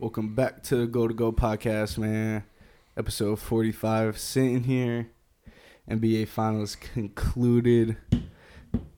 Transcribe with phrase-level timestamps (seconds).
[0.00, 2.44] Welcome back to the Goal2Go podcast, man.
[2.96, 4.16] Episode 45.
[4.16, 5.10] Sitting here.
[5.90, 7.96] NBA Finals concluded.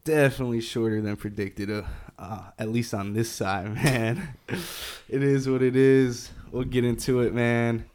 [0.04, 1.84] Definitely shorter than predicted, uh,
[2.18, 4.34] uh, at least on this side, man.
[5.08, 6.32] it is what it is.
[6.52, 7.86] We'll get into it, man.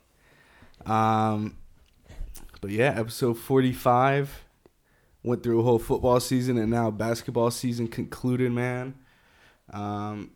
[0.87, 1.57] Um,
[2.59, 4.45] but yeah, episode 45
[5.21, 8.95] went through a whole football season and now basketball season concluded, man.
[9.71, 10.31] Um,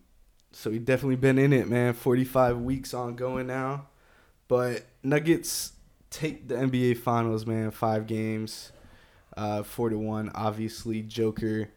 [0.52, 1.94] so we definitely been in it, man.
[1.94, 3.86] 45 weeks ongoing now.
[4.48, 5.72] But Nuggets
[6.10, 7.70] take the NBA Finals, man.
[7.70, 8.72] Five games,
[9.36, 10.30] uh, four to one.
[10.34, 11.70] Obviously, Joker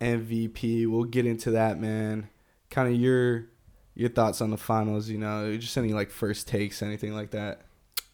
[0.00, 0.86] MVP.
[0.86, 2.28] We'll get into that, man.
[2.68, 3.46] Kind of your
[3.94, 5.08] your thoughts on the finals.
[5.08, 7.62] You know, just any like first takes, anything like that.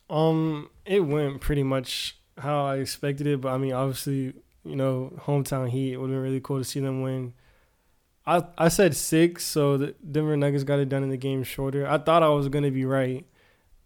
[0.09, 5.13] Um, it went pretty much how I expected it, but I mean, obviously, you know,
[5.23, 5.95] hometown heat.
[5.95, 7.35] It would have been really cool to see them win.
[8.27, 11.87] I I said six, so the Denver Nuggets got it done in the game shorter.
[11.87, 13.25] I thought I was gonna be right,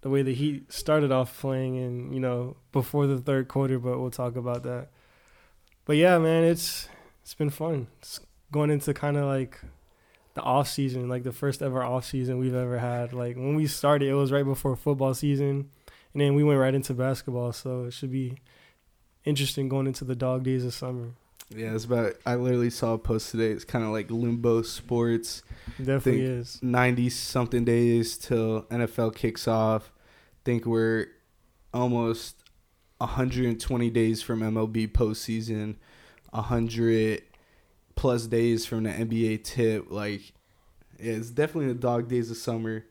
[0.01, 3.79] the way the Heat started off playing, and you know, before the third quarter.
[3.79, 4.89] But we'll talk about that.
[5.85, 6.89] But yeah, man, it's
[7.23, 7.89] it's been fun.
[7.99, 9.61] It's going into kind of like
[10.35, 13.13] the off season, like the first ever off season we've ever had.
[13.13, 15.71] Like when we started, it was right before football season,
[16.15, 17.53] and then we went right into basketball.
[17.53, 18.39] So it should be
[19.25, 21.11] interesting going into the dog days of summer.
[21.55, 22.15] Yeah, it's about.
[22.25, 23.51] I literally saw a post today.
[23.51, 25.43] It's kind of like limbo sports.
[25.79, 26.61] Definitely is.
[26.63, 29.93] Ninety something days till NFL kicks off.
[30.45, 31.09] Think we're
[31.75, 32.45] almost
[32.99, 35.77] 120 days from MLB postseason.
[36.31, 37.23] 100
[37.97, 39.91] plus days from the NBA tip.
[39.91, 40.33] Like,
[40.99, 42.85] yeah, it's definitely the dog days of summer.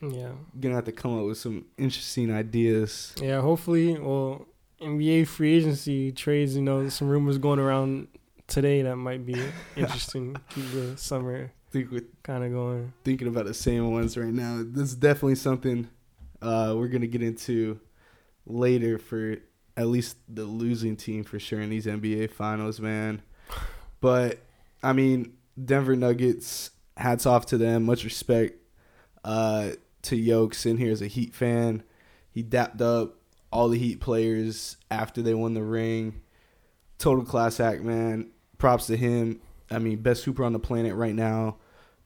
[0.00, 0.32] Yeah.
[0.60, 3.14] Gonna have to come up with some interesting ideas.
[3.20, 3.98] Yeah, hopefully.
[3.98, 4.46] Well,
[4.84, 8.08] NBA free agency trades, you know, some rumors going around
[8.46, 9.36] today that might be
[9.76, 10.36] interesting.
[10.50, 12.92] Keep the summer think we're kind of going.
[13.02, 14.62] Thinking about the same ones right now.
[14.64, 15.88] This is definitely something
[16.40, 17.80] uh, we're gonna get into
[18.46, 19.36] later for
[19.76, 23.22] at least the losing team for sure in these NBA finals, man.
[24.00, 24.38] But
[24.82, 27.82] I mean, Denver Nuggets, hats off to them.
[27.82, 28.54] Much respect
[29.24, 29.70] uh,
[30.02, 31.82] to Yokes in here as a Heat fan.
[32.30, 33.16] He dapped up
[33.54, 36.20] all the Heat players after they won the ring.
[36.98, 38.32] Total class act, man.
[38.58, 39.40] Props to him.
[39.70, 41.58] I mean, best hooper on the planet right now.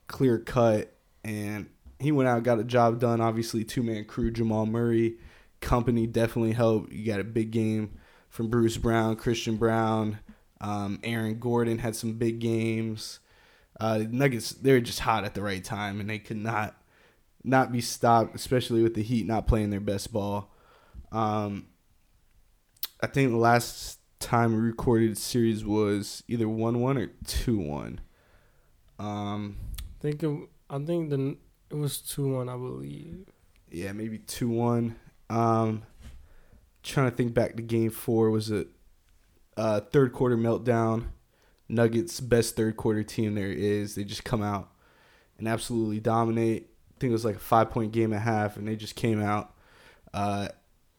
[0.07, 0.95] Clear cut.
[1.23, 1.67] And
[1.99, 3.19] he went out, got a job done.
[3.19, 5.17] Obviously, two man crew, Jamal Murray.
[5.59, 6.93] Company definitely helped.
[6.93, 7.97] You got a big game
[8.29, 10.19] from Bruce Brown, Christian Braun,
[10.61, 13.19] Um, Aaron Gordon had some big games.
[13.79, 16.75] Uh, Nuggets, they were just hot at the right time, and they could not
[17.43, 20.48] not be stopped, especially with the Heat not playing their best ball.
[21.11, 21.67] Um,
[23.01, 28.01] I think the last time we recorded series was either one one or two one.
[28.99, 31.37] Um, I think it, I think the
[31.69, 33.25] it was two one, I believe.
[33.71, 34.95] Yeah, maybe two one.
[35.29, 35.83] Um,
[36.83, 38.65] trying to think back to game four was a
[39.57, 41.05] uh, third quarter meltdown.
[41.67, 43.95] Nuggets best third quarter team there is.
[43.95, 44.71] They just come out
[45.37, 46.69] and absolutely dominate.
[46.95, 48.95] I think it was like a five point game and a half, and they just
[48.95, 49.53] came out.
[50.13, 50.49] Uh,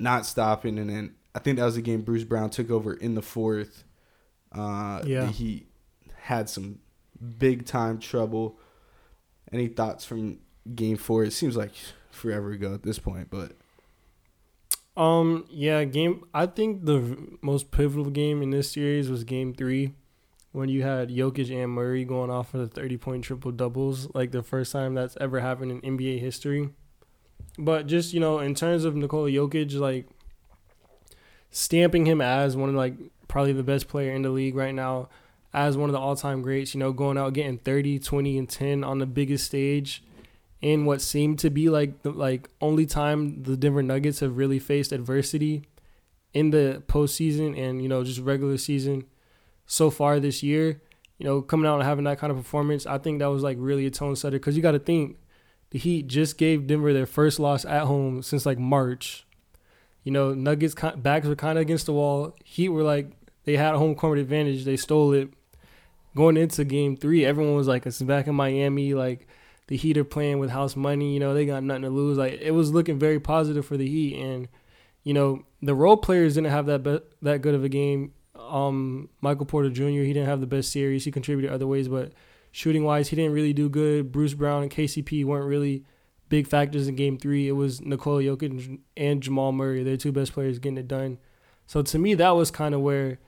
[0.00, 0.78] not stopping.
[0.78, 3.84] And then I think that was the game Bruce Brown took over in the fourth.
[4.52, 5.26] Uh, yeah.
[5.26, 5.66] He
[6.16, 6.80] had some
[7.38, 8.58] big time trouble.
[9.52, 10.38] Any thoughts from
[10.74, 11.24] game four?
[11.24, 11.72] It seems like
[12.10, 13.52] forever ago at this point, but.
[14.96, 15.44] Um.
[15.48, 15.84] Yeah.
[15.84, 16.24] Game.
[16.34, 19.94] I think the most pivotal game in this series was Game Three,
[20.52, 24.42] when you had Jokic and Murray going off for the thirty-point triple doubles, like the
[24.42, 26.70] first time that's ever happened in NBA history.
[27.58, 30.06] But just you know, in terms of Nikola Jokic, like
[31.50, 32.94] stamping him as one of like
[33.28, 35.08] probably the best player in the league right now,
[35.52, 36.74] as one of the all-time greats.
[36.74, 40.02] You know, going out getting 30, 20, and 10 on the biggest stage,
[40.60, 44.58] in what seemed to be like the like only time the Denver Nuggets have really
[44.58, 45.64] faced adversity
[46.32, 49.04] in the postseason and you know just regular season
[49.66, 50.80] so far this year.
[51.18, 53.58] You know, coming out and having that kind of performance, I think that was like
[53.60, 55.18] really a tone setter because you got to think
[55.70, 59.26] the Heat just gave Denver their first loss at home since like March.
[60.04, 62.34] You know, Nuggets backs were kind of against the wall.
[62.44, 63.12] Heat were like
[63.44, 64.64] they had a home court advantage.
[64.64, 65.30] They stole it.
[66.16, 69.28] Going into Game Three, everyone was like, "It's back in Miami." Like
[69.68, 71.14] the Heat are playing with house money.
[71.14, 72.18] You know, they got nothing to lose.
[72.18, 74.48] Like it was looking very positive for the Heat, and
[75.04, 78.12] you know the role players didn't have that be- that good of a game.
[78.36, 79.84] Um, Michael Porter Jr.
[79.84, 81.04] He didn't have the best series.
[81.04, 82.12] He contributed other ways, but
[82.52, 84.10] Shooting wise, he didn't really do good.
[84.10, 85.84] Bruce Brown and KCP weren't really
[86.28, 87.48] big factors in game three.
[87.48, 91.18] It was Nikola Jokic and Jamal Murray, their two best players, getting it done.
[91.66, 93.18] So to me, that was kind of where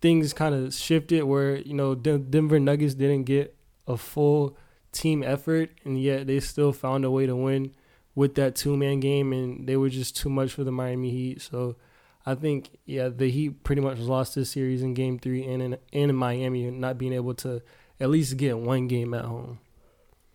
[0.00, 3.56] things kind of shifted, where, you know, Denver Nuggets didn't get
[3.86, 4.56] a full
[4.92, 7.74] team effort, and yet they still found a way to win
[8.14, 11.42] with that two man game, and they were just too much for the Miami Heat.
[11.42, 11.76] So
[12.24, 15.72] I think yeah, the Heat pretty much lost this series in Game Three and in
[15.92, 17.62] and in Miami, not being able to
[18.00, 19.58] at least get one game at home.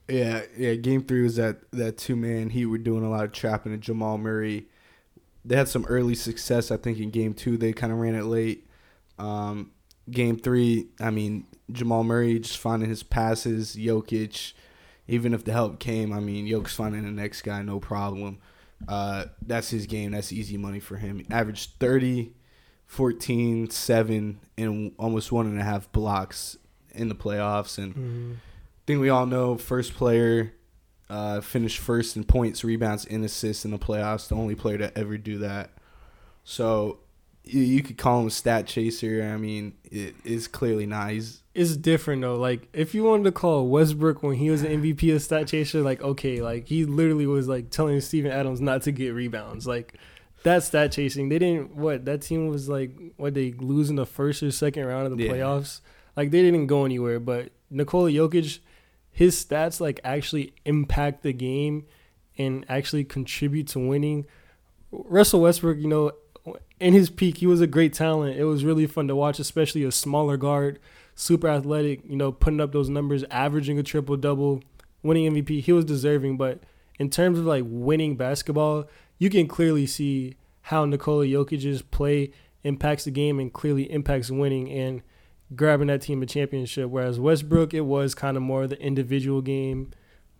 [0.08, 0.74] Yeah, yeah.
[0.76, 3.82] Game three was that that two man He were doing a lot of trapping and
[3.82, 4.66] Jamal Murray.
[5.46, 7.58] They had some early success, I think, in game two.
[7.58, 8.68] They kind of ran it late.
[9.18, 9.72] Um,
[10.10, 14.54] game three, I mean, Jamal Murray just finding his passes, Jokic,
[15.08, 18.40] even if the help came, I mean, Jokic's finding the next guy, no problem.
[18.88, 20.12] Uh, that's his game.
[20.12, 21.26] That's easy money for him.
[21.30, 22.32] Averaged 30,
[22.86, 26.58] 14, 7, and almost one and a half blocks
[26.94, 27.78] in the playoffs.
[27.78, 28.32] And Mm-hmm.
[28.34, 30.54] I think we all know first player
[31.12, 34.28] uh, finished first in points, rebounds, and assists in the playoffs.
[34.30, 35.70] The only player to ever do that.
[36.44, 37.00] So
[37.44, 39.30] you, you could call him a stat chaser.
[39.32, 41.12] I mean, it is clearly not.
[41.12, 42.36] He's It's different though.
[42.36, 45.82] Like if you wanted to call Westbrook when he was an MVP a stat chaser,
[45.82, 49.68] like okay, like he literally was like telling Steven Adams not to get rebounds.
[49.68, 49.96] Like
[50.44, 51.30] that's stat chasing.
[51.30, 52.92] They didn't what that team was like.
[53.18, 55.32] What they lose in the first or second round of the Yeah.
[55.34, 55.82] playoffs.
[56.20, 57.18] Like they didn't go anywhere.
[57.18, 58.60] But Nikola Jokic,
[59.10, 61.86] his stats like actually impact the game
[62.38, 64.26] and actually contribute to winning.
[64.92, 66.12] Russell Westbrook, you know,
[66.78, 68.38] in his peak, he was a great talent.
[68.38, 70.80] It was really fun to watch, especially a smaller guard,
[71.16, 74.62] super athletic, you know, putting up those numbers, averaging a triple double,
[75.02, 75.62] winning MVP.
[75.62, 76.60] He was deserving, but
[77.00, 78.90] in terms of like winning basketball,
[79.20, 82.34] you can clearly see how Nikola Jokic's play
[82.66, 85.02] impacts the game and clearly impacts winning and
[85.56, 86.90] grabbing that team a championship.
[86.90, 89.92] Whereas Westbrook, it was kind of more the individual game,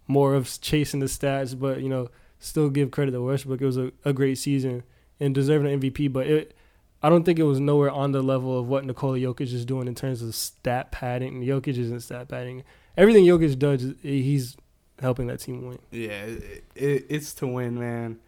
[0.08, 2.10] more of chasing the stats, but you know,
[2.40, 3.62] still give credit to Westbrook.
[3.62, 4.84] It was a, a great season
[5.20, 6.56] and deserving an MVP, but it
[7.02, 9.88] I don't think it was nowhere on the level of what Nikola Jokic is doing
[9.88, 11.42] in terms of stat padding.
[11.42, 12.64] Jokic isn't stat padding.
[12.98, 14.58] Everything Jokic does, he's
[15.00, 15.80] helping that team win.
[15.92, 18.20] yeah, it, it, it's to win, man.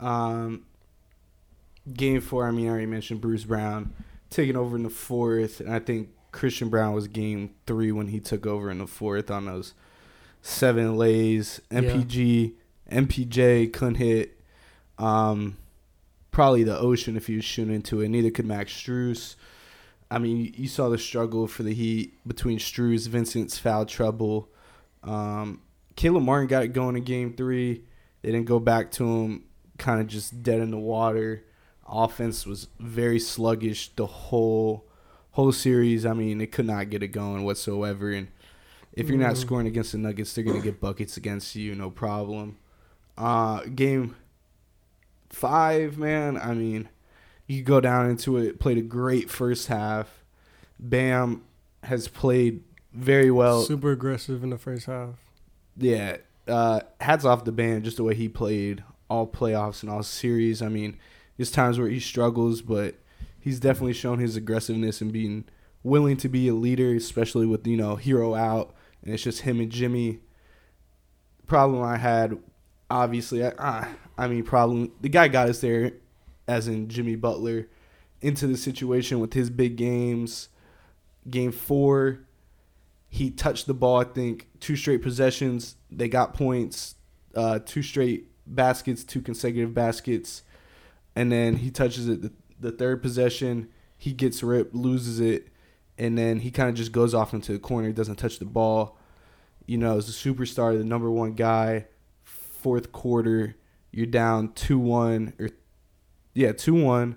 [0.00, 0.64] Um,
[1.92, 2.46] game four.
[2.48, 3.92] I mean, I already mentioned Bruce Brown
[4.30, 8.20] taking over in the fourth, and I think Christian Braun was game three when he
[8.20, 9.72] took over in the fourth on those
[10.42, 11.62] seven lays.
[11.70, 12.52] MPG,
[12.92, 14.38] MPJ couldn't hit.
[14.98, 15.56] Um,
[16.30, 18.10] probably the ocean if he was shooting into it.
[18.10, 19.36] Neither could Max Strus.
[20.10, 24.50] I mean, you, you saw the struggle for the Heat between Struess, Vincent's foul trouble.
[25.02, 25.62] Um,
[25.96, 27.82] Caleb Martin got it going in game three.
[28.20, 29.44] They didn't go back to him,
[29.78, 31.44] kind of just dead in the water.
[31.88, 34.85] Offense was very sluggish the whole
[35.36, 36.06] whole series.
[36.06, 38.10] I mean, they could not get it going whatsoever.
[38.10, 38.28] And
[38.94, 39.36] if you're not Mhm.
[39.36, 42.56] scoring against the Nuggets, they're gonna get buckets against you, no problem.
[43.18, 44.14] Uh, game
[45.28, 46.36] five, man.
[46.38, 46.88] I mean,
[47.46, 48.58] you go down into it.
[48.58, 50.24] Played a great first half.
[50.78, 51.42] Bam
[51.82, 52.62] has played
[52.92, 53.62] very well.
[53.62, 55.16] Super aggressive in the first half.
[55.76, 56.16] Yeah,
[56.48, 60.62] uh, hats off the band just the way he played all playoffs and all series.
[60.62, 60.96] I mean,
[61.36, 62.94] there's times where he struggles, but
[63.46, 65.44] he's definitely shown his aggressiveness and being
[65.84, 69.60] willing to be a leader, especially with you know Herro out and it's just him
[69.60, 70.18] and Jimmy.
[71.46, 72.36] Problem I had,
[72.90, 73.86] obviously, I,
[74.18, 75.92] I, mean, problem the guy got us there,
[76.48, 77.68] as in Jimmy Butler,
[78.20, 80.48] into the situation with his big games.
[81.30, 82.18] Game four,
[83.08, 84.00] he touched the ball.
[84.00, 85.76] I think two straight possessions.
[85.88, 86.96] They got points.
[87.32, 90.42] Uh, two straight baskets, two consecutive baskets,
[91.14, 92.22] and then he touches it.
[92.22, 92.32] The,
[92.66, 95.48] the third possession, he gets ripped, loses it,
[95.98, 97.88] and then he kind of just goes off into the corner.
[97.88, 98.98] He Doesn't touch the ball.
[99.66, 101.86] You know, as a superstar, the number one guy.
[102.24, 103.54] Fourth quarter,
[103.92, 105.50] you're down two one or
[106.34, 107.16] yeah two one.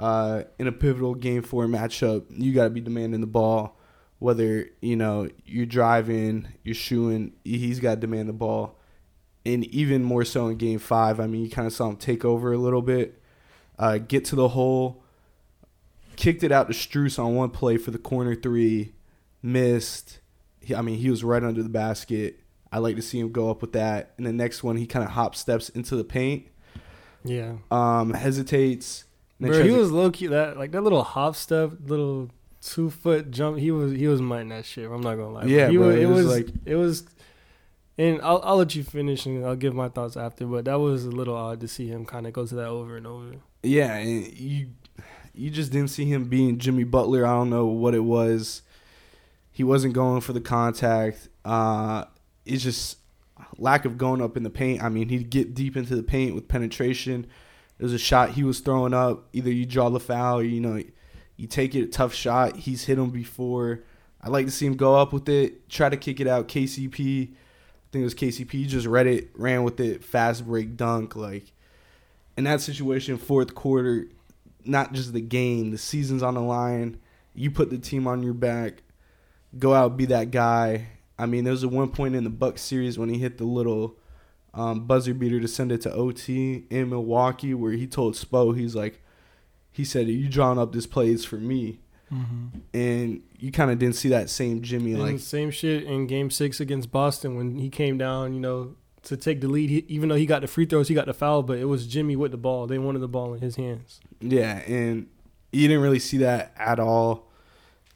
[0.00, 3.78] Uh, in a pivotal game four matchup, you got to be demanding the ball
[4.22, 8.78] whether you know you're driving, you're shooting, he's got to demand the ball,
[9.44, 11.18] and even more so in Game Five.
[11.18, 13.20] I mean, you kind of saw him take over a little bit,
[13.78, 15.02] uh, get to the hole,
[16.16, 18.92] kicked it out to Strus on one play for the corner three,
[19.42, 20.20] missed.
[20.60, 22.40] He, I mean, he was right under the basket.
[22.70, 24.12] I like to see him go up with that.
[24.16, 26.46] And the next one, he kind of hop steps into the paint,
[27.24, 27.54] Yeah.
[27.70, 29.04] um, hesitates.
[29.40, 33.58] Bro, he was low key that like that little hop step, little two foot jump.
[33.58, 34.88] He was he was minding that shit.
[34.88, 35.44] I'm not gonna lie.
[35.46, 37.04] Yeah, he bro, was, it it was was like- it was,
[37.98, 40.46] and I'll I'll let you finish and I'll give my thoughts after.
[40.46, 42.96] But that was a little odd to see him kind of go to that over
[42.96, 43.32] and over.
[43.62, 44.68] Yeah, you
[45.34, 47.26] you just didn't see him being Jimmy Butler.
[47.26, 48.62] I don't know what it was.
[49.50, 51.28] He wasn't going for the contact.
[51.44, 52.04] Uh,
[52.44, 52.98] it's just
[53.58, 54.82] lack of going up in the paint.
[54.82, 57.26] I mean, he'd get deep into the paint with penetration.
[57.78, 59.28] There's a shot he was throwing up.
[59.32, 60.82] Either you draw the foul, or, you know,
[61.36, 61.82] you take it.
[61.82, 62.56] A tough shot.
[62.56, 63.80] He's hit him before.
[64.20, 66.46] I like to see him go up with it, try to kick it out.
[66.46, 68.66] KCP I think it was KCP.
[68.68, 71.14] Just read it, ran with it, fast break dunk.
[71.14, 71.52] Like
[72.36, 74.08] in that situation, fourth quarter,
[74.64, 76.98] not just the game, the season's on the line.
[77.34, 78.82] You put the team on your back,
[79.58, 80.88] go out, be that guy.
[81.18, 83.44] I mean, there was a one point in the Buck series when he hit the
[83.44, 83.96] little
[84.54, 88.74] um, buzzer beater to send it to OT in Milwaukee, where he told Spo, he's
[88.74, 89.00] like,
[89.70, 91.80] he said, "You drawing up this plays for me."
[92.12, 92.58] Mm-hmm.
[92.74, 96.30] And you kind of didn't see that same Jimmy and like same shit in Game
[96.30, 98.34] Six against Boston when he came down.
[98.34, 99.70] You know, to take the lead.
[99.70, 101.86] He, even though he got the free throws, he got the foul, but it was
[101.86, 102.66] Jimmy with the ball.
[102.66, 104.00] They wanted the ball in his hands.
[104.20, 105.08] Yeah, and
[105.52, 107.28] you didn't really see that at all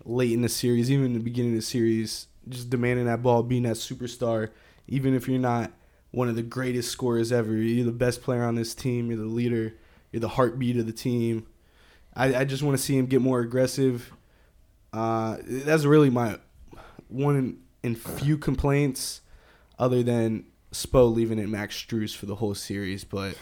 [0.05, 3.43] late in the series, even in the beginning of the series, just demanding that ball,
[3.43, 4.51] being that superstar,
[4.89, 5.73] even if you're not
[6.11, 7.53] one of the greatest scorers ever.
[7.55, 9.11] You're the best player on this team.
[9.11, 9.75] You're the leader.
[10.13, 11.47] You're the heartbeat of the team.
[12.15, 14.13] I, I just want to see him get more aggressive.
[14.93, 16.39] Uh, that's really my
[17.09, 19.21] one in few complaints,
[19.79, 23.05] other than Spo leaving it Max Strus for the whole series.
[23.05, 23.37] But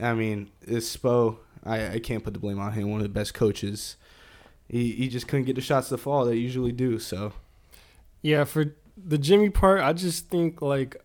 [0.00, 1.38] I mean, it's Spo.
[1.64, 2.90] I, I can't put the blame on him.
[2.90, 3.96] One of the best coaches.
[4.68, 6.98] He he just couldn't get the shots to fall that usually do.
[6.98, 7.32] So
[8.22, 10.96] yeah, for the Jimmy part, I just think like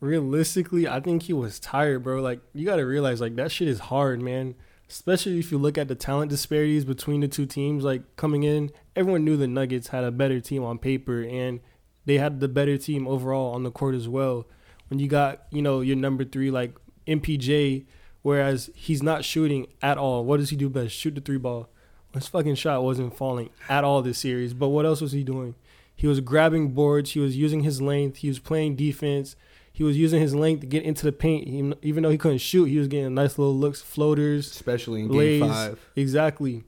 [0.00, 2.20] realistically, I think he was tired, bro.
[2.20, 4.54] Like you got to realize like that shit is hard, man.
[4.88, 8.70] Especially if you look at the talent disparities between the two teams, like coming in,
[8.94, 11.60] everyone knew the Nuggets had a better team on paper and
[12.04, 14.46] they had the better team overall on the court as well
[14.88, 16.74] when you got you know your number three like
[17.06, 17.84] MPJ,
[18.22, 20.24] whereas he's not shooting at all.
[20.24, 20.94] What does he do best?
[20.94, 21.68] Shoot the three ball.
[22.12, 24.54] His fucking shot wasn't falling at all this series.
[24.54, 25.56] But what else was he doing?
[25.96, 27.12] He was grabbing boards.
[27.12, 28.18] He was using his length.
[28.18, 29.36] He was playing defense.
[29.72, 31.48] He was using his length to get into the paint.
[31.48, 35.08] He, even though he couldn't shoot, he was getting nice little looks, floaters, especially in
[35.08, 35.40] blaze.
[35.40, 35.90] game five.
[35.96, 36.62] Exactly.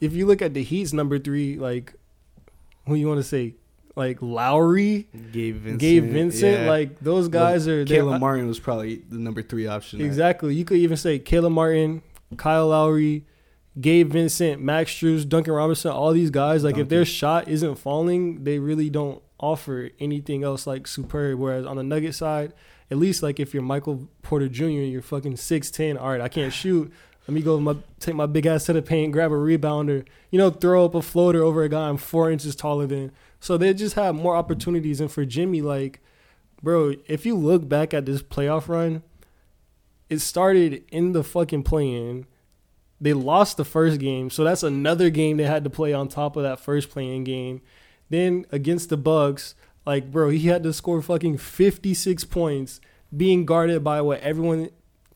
[0.00, 1.94] If you look at the Heat's number three, like
[2.86, 3.54] who you want to say,
[4.00, 6.70] like Lowry, Gabe Vincent, Gabe Vincent, yeah.
[6.70, 7.84] like those guys well, are.
[7.84, 10.00] Caleb Martin was probably the number three option.
[10.00, 10.54] Exactly.
[10.54, 12.02] You could even say Caleb Martin,
[12.38, 13.26] Kyle Lowry,
[13.78, 16.64] Gabe Vincent, Max Strus, Duncan Robinson, all these guys.
[16.64, 16.82] Like Duncan.
[16.82, 21.38] if their shot isn't falling, they really don't offer anything else like superb.
[21.38, 22.54] Whereas on the Nugget side,
[22.90, 25.98] at least like if you're Michael Porter Jr., and you're fucking six ten.
[25.98, 26.90] All right, I can't shoot.
[27.28, 30.38] Let me go my, take my big ass to the paint, grab a rebounder, you
[30.38, 33.12] know, throw up a floater over a guy I'm four inches taller than.
[33.40, 35.00] So they just have more opportunities.
[35.00, 36.00] And for Jimmy, like,
[36.62, 39.02] bro, if you look back at this playoff run,
[40.08, 42.26] it started in the fucking play-in.
[43.00, 46.36] They lost the first game, so that's another game they had to play on top
[46.36, 47.62] of that first play-in game.
[48.10, 49.54] Then against the Bucks,
[49.86, 52.80] like, bro, he had to score fucking 56 points,
[53.16, 54.68] being guarded by what everyone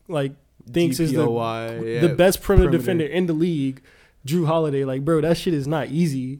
[0.07, 0.33] like
[0.71, 3.83] thinks is the, yeah, the best perimeter, perimeter defender in the league,
[4.25, 4.83] Jrue Holiday.
[4.83, 6.39] Like, bro, that shit is not easy.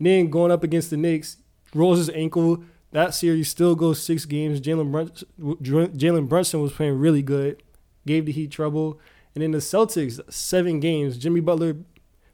[0.00, 1.38] Then going up against the Knicks,
[1.74, 2.64] rolls his ankle.
[2.92, 4.60] That series still goes six games.
[4.60, 7.62] Jalen Brunson, Jalen Brunson was playing really good,
[8.06, 9.00] gave the Heat trouble.
[9.34, 11.18] And then the Celtics, seven games.
[11.18, 11.76] Jimmy Butler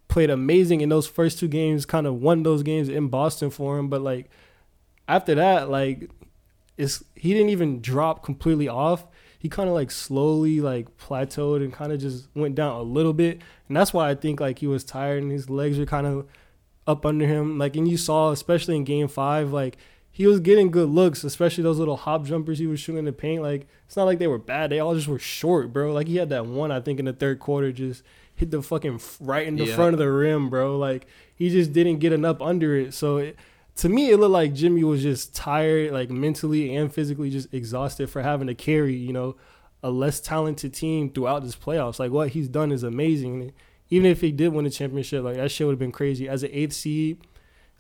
[0.09, 3.79] played amazing in those first two games, kind of won those games in Boston for
[3.79, 3.89] him.
[3.89, 4.31] But like
[5.09, 6.11] after that, like
[6.77, 9.07] it's he didn't even drop completely off.
[9.39, 13.15] He kind of like slowly like plateaued and kind of just went down a little
[13.15, 13.41] bit.
[13.69, 16.27] And that's why I think like he was tired and his legs were kind of
[16.91, 17.59] up under him.
[17.59, 19.77] Like, and you saw, especially in game five, like,
[20.13, 23.13] he was getting good looks, especially those little hop jumpers he was shooting in the
[23.13, 23.43] paint.
[23.43, 24.71] Like, it's not like they were bad.
[24.71, 25.93] They all just were short, bro.
[25.93, 28.03] Like, he had that one, I think, in the third quarter, just
[28.35, 29.75] hit the fucking right in the yeah.
[29.77, 30.77] front of the rim, bro.
[30.77, 32.93] Like, he just didn't get enough under it.
[32.93, 33.37] So, it,
[33.77, 38.11] to me, it looked like Jimmy was just tired, like, mentally and physically just exhausted
[38.11, 39.37] for having to carry, you know,
[39.83, 41.99] a less talented team throughout this playoffs.
[41.99, 43.53] Like, what he's done is amazing
[43.91, 46.29] even if he did win the championship, like that shit would have been crazy.
[46.29, 47.21] As an eighth seed,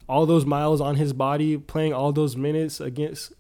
[0.08, 3.32] all those miles on his body, playing all those minutes against,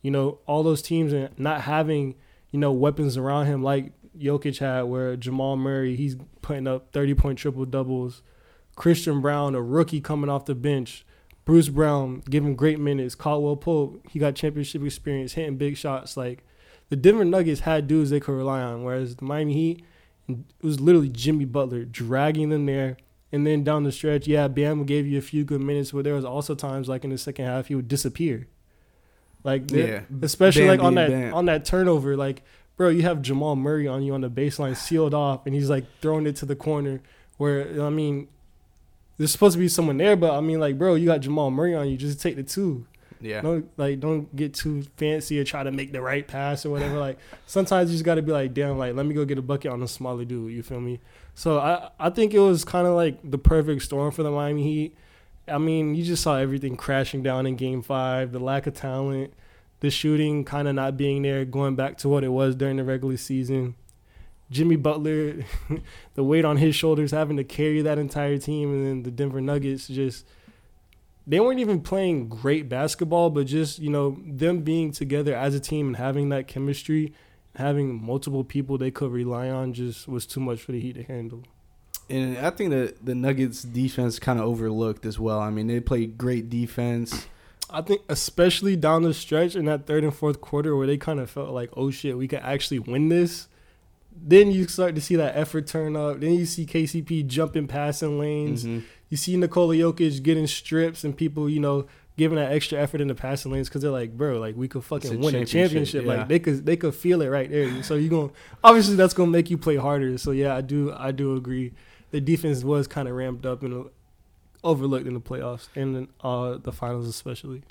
[0.00, 2.14] you know, all those teams and not having,
[2.50, 7.14] you know, weapons around him like Jokic had, where Jamal Murray, he's putting up 30
[7.14, 8.22] point triple doubles.
[8.74, 11.04] Christian Braun, a rookie coming off the bench.
[11.44, 13.14] Bruce Brown giving great minutes.
[13.14, 16.16] Caldwell Pope, he got championship experience, hitting big shots.
[16.16, 16.42] Like
[16.88, 19.84] the Denver Nuggets had dudes they could rely on, whereas the Miami Heat,
[20.28, 22.96] it was literally Jimmy Butler dragging them there.
[23.32, 26.14] And then down the stretch, yeah, Bam gave you a few good minutes, but there
[26.14, 28.46] was also times like in the second half he would disappear.
[29.42, 31.34] Like yeah, especially Bam like on that Bam.
[31.34, 32.42] on that turnover, like
[32.76, 35.84] bro, you have Jamal Murray on you on the baseline sealed off, and he's like
[36.00, 37.02] throwing it to the corner.
[37.36, 38.28] Where I mean,
[39.18, 41.74] there's supposed to be someone there, but I mean, like, bro, you got Jamal Murray
[41.74, 42.86] on you, just take the two.
[43.24, 43.40] Yeah.
[43.40, 46.98] Don't like don't get too fancy or try to make the right pass or whatever.
[46.98, 49.42] like sometimes you just got to be like, damn, like let me go get a
[49.42, 50.52] bucket on a smaller dude.
[50.52, 51.00] You feel me?
[51.34, 54.62] So I I think it was kind of like the perfect storm for the Miami
[54.62, 54.96] Heat.
[55.48, 58.32] I mean, you just saw everything crashing down in Game Five.
[58.32, 59.32] The lack of talent,
[59.80, 62.84] the shooting kind of not being there, going back to what it was during the
[62.84, 63.74] regular season.
[64.50, 65.44] Jimmy Butler,
[66.14, 69.40] the weight on his shoulders, having to carry that entire team, and then the Denver
[69.40, 70.26] Nuggets just
[71.26, 75.60] they weren't even playing great basketball, but just you know them being together as a
[75.60, 77.12] team and having that chemistry,
[77.56, 81.02] having multiple people they could rely on, just was too much for the Heat to
[81.02, 81.44] handle.
[82.10, 85.40] And I think that the Nuggets defense kind of overlooked as well.
[85.40, 87.26] I mean, they played great defense.
[87.70, 91.18] I think especially down the stretch in that third and fourth quarter where they kind
[91.18, 93.48] of felt like, oh shit, we could actually win this.
[94.16, 96.20] Then you start to see that effort turn up.
[96.20, 98.64] Then you see KCP jumping passing lanes.
[98.64, 98.82] Mhm.
[99.10, 103.08] You see Nikola Jokic getting strips and people, you know, giving that extra effort in
[103.08, 106.04] the passing lanes because they're like, bro, like we could fucking a win a championship,
[106.04, 106.14] yeah.
[106.14, 107.82] Like they could, they could feel it right there.
[107.82, 108.30] So you're going
[108.62, 110.16] obviously that's gonna make you play harder.
[110.18, 111.72] So yeah, I do, I do agree.
[112.12, 113.86] The defense was kind of ramped up and
[114.62, 117.62] overlooked in the playoffs and in, uh, the finals especially.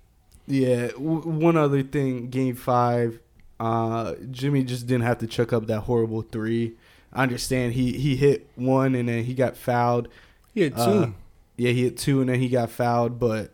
[0.46, 0.88] Yeah.
[0.90, 3.20] W- one other thing, Game Five,
[3.60, 6.74] uh, Jimmy just didn't have to chuck up that horrible three.
[7.12, 10.08] I understand he he hit one and then he got fouled.
[10.54, 10.82] He had two.
[10.82, 11.10] Uh,
[11.58, 13.52] Yeah, he hit two and then he got fouled, but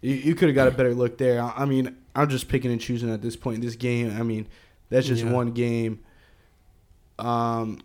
[0.00, 1.42] you, you could have got a better look there.
[1.42, 4.16] I, I mean, I'm just picking and choosing at this point in this game.
[4.18, 4.46] I mean,
[4.88, 5.32] that's just Yeah.
[5.32, 6.00] one game.
[7.18, 7.80] Um,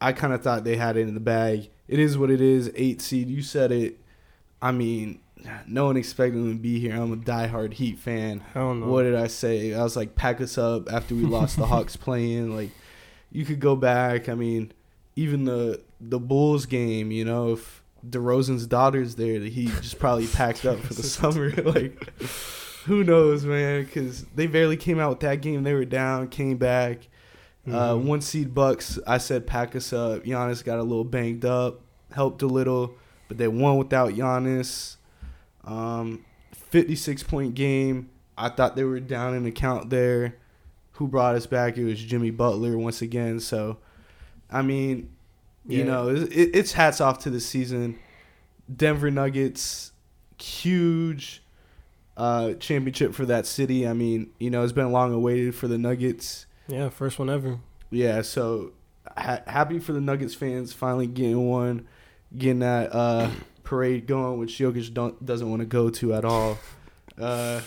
[0.00, 1.70] I kind of thought they had it in the bag.
[1.88, 2.70] It is what it is.
[2.74, 3.28] Eight seed.
[3.28, 3.98] You said it.
[4.60, 5.20] I mean,
[5.66, 6.94] no one expected them to be here.
[6.94, 8.42] I'm a diehard Heat fan.
[8.54, 8.86] I don't.
[8.88, 9.74] What did I say?
[9.74, 12.54] I was like, pack us up after we lost the Hawks playing.
[12.54, 12.70] Like,
[13.32, 14.28] you could go back.
[14.28, 14.72] I mean,
[15.16, 17.10] even the the Bulls game.
[17.10, 21.50] You know, if DeRozan's daughter's there, the Heat just probably packed up for the summer.
[21.62, 22.02] like,
[22.84, 23.84] who knows, man?
[23.84, 25.62] Because they barely came out with that game.
[25.62, 27.08] They were down, came back.
[27.66, 28.02] Uh, Mhm.
[28.04, 28.96] one seed Bucks.
[29.08, 30.22] I said pack us up.
[30.24, 31.80] Giannis got a little banged up,
[32.12, 32.94] helped a little,
[33.26, 34.95] but they won without Giannis.
[35.66, 38.10] Um, 56 point game.
[38.38, 40.36] I thought they were down in the count there.
[40.92, 41.76] Who brought us back?
[41.76, 43.40] It was Jimmy Butler once again.
[43.40, 43.78] So,
[44.50, 45.10] I mean,
[45.66, 45.84] you Yeah.
[45.84, 47.98] know, it, it, it's hats off to the season.
[48.74, 49.92] Denver Nuggets,
[50.40, 51.42] huge
[52.16, 53.86] uh, championship for that city.
[53.86, 56.46] I mean, you know, it's been long awaited for the Nuggets.
[56.68, 57.58] Yeah, first one ever.
[57.90, 58.72] Yeah, so
[59.16, 61.86] ha- happy for the Nuggets fans finally getting one,
[62.36, 63.30] getting that uh,
[63.66, 66.58] parade going, which Jokic don't doesn't want to go to at all.
[67.20, 67.60] Uh,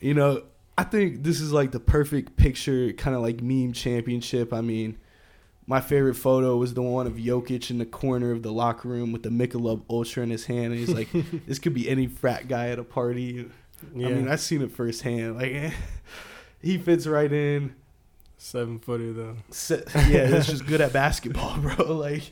[0.00, 0.42] you know,
[0.76, 4.52] I think this is like the perfect picture, kind of like meme championship.
[4.52, 4.96] I mean,
[5.66, 9.12] my favorite photo was the one of Jokic in the corner of the locker room
[9.12, 11.08] with the Michelob Ultra in his hand, and he's like,
[11.46, 13.48] "This could be any frat guy at a party."
[13.94, 15.36] Yeah, I mean, I've seen it firsthand.
[15.36, 15.72] Like,
[16.62, 17.74] he fits right in.
[18.38, 19.36] seven footer though.
[19.50, 21.94] Se- yeah, it's just good at basketball, bro.
[21.94, 22.30] Like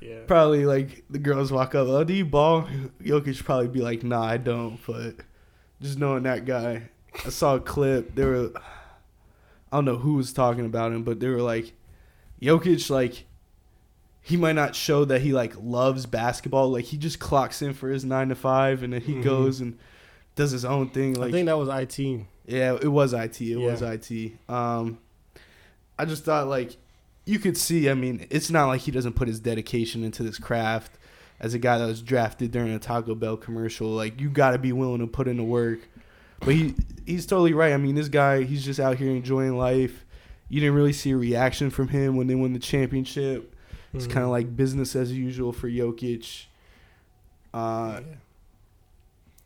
[0.00, 2.68] Yeah, probably like the girls walk up, oh, do you ball?
[3.02, 4.78] Jokic probably be like, nah, I don't.
[4.86, 5.16] But
[5.80, 6.88] just knowing that guy,
[7.24, 8.14] I saw a clip.
[8.14, 8.50] They were,
[9.72, 11.72] I don't know who was talking about him, but they were like,
[12.42, 13.24] Jokic, like
[14.22, 16.70] he might not show that he like loves basketball.
[16.70, 19.22] Like he just clocks in for his nine to five, and then he Mhm.
[19.24, 19.78] goes and
[20.34, 21.14] does his own thing.
[21.14, 22.26] Like I think that was it.
[22.46, 23.40] yeah, it was IT.
[23.40, 23.70] It Yeah.
[23.70, 24.36] was IT.
[24.48, 24.98] Um,
[25.98, 26.76] I just thought like
[27.26, 27.90] you could see.
[27.90, 30.92] I mean, it's not like he doesn't put his dedication into this craft.
[31.38, 34.58] As a guy that was drafted during a Taco Bell commercial, like you got to
[34.58, 35.80] be willing to put in the work.
[36.40, 37.74] But he he's totally right.
[37.74, 40.06] I mean, this guy he's just out here enjoying life.
[40.48, 43.52] You didn't really see a reaction from him when they won the championship.
[43.92, 44.12] It's Mm-hmm.
[44.14, 46.46] kind of like business as usual for Jokic.
[47.52, 48.00] Uh,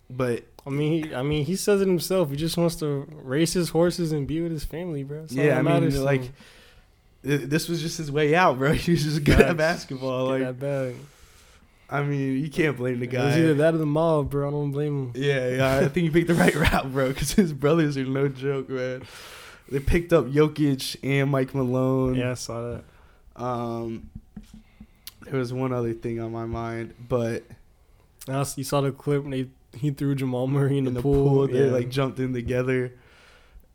[0.09, 2.31] but I mean, he, I mean, he says it himself.
[2.31, 5.23] He just wants to race his horses and be with his family, bro.
[5.23, 6.33] That's Yeah, I mean, like,
[7.23, 8.73] this was just his way out, bro.
[8.75, 10.39] He was just good at basketball.
[10.39, 10.57] Like.
[11.93, 13.39] I mean, you can't blame the It was guy.
[13.41, 14.47] either that or the mob, bro.
[14.47, 15.13] I don't blame him.
[15.17, 17.09] Yeah, yeah, I think you picked the right route, bro.
[17.09, 19.03] Because his brothers are no joke, man.
[19.69, 22.15] They picked up Jokic and Mike Malone.
[22.15, 22.85] Yeah, I saw that.
[23.43, 24.11] Um,
[25.23, 27.43] there was one other thing on my mind, but
[28.29, 31.29] you saw the clip when they he threw Jamal Murray in, in the, the pool.
[31.29, 31.73] pool, they yeah.
[31.73, 32.93] like jumped in together.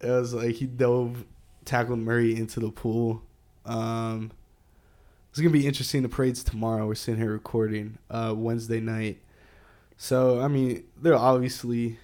[0.02, 1.26] It was like he dove,
[1.64, 3.24] tackled Murray into the pool.
[3.66, 4.32] Um,
[5.30, 6.02] it's gonna be interesting.
[6.04, 6.88] The parade's tomorrow.
[6.88, 9.20] We're sitting here recording uh, Wednesday night,
[9.98, 11.98] so I mean they're obviously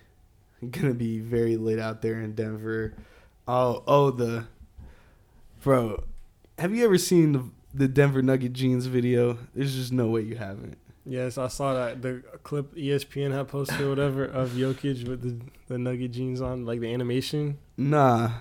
[0.70, 2.94] gonna be very lit out there in Denver.
[3.48, 4.46] Oh, oh the
[5.64, 6.04] bro.
[6.60, 7.44] Have you ever seen the
[7.74, 9.38] the Denver Nugget jeans video?
[9.56, 10.78] There's just no way you haven't.
[11.06, 15.40] Yes, I saw that the clip ESPN had posted or whatever of Jokic with the
[15.68, 17.58] the nugget jeans on, like the animation.
[17.78, 18.32] Nah.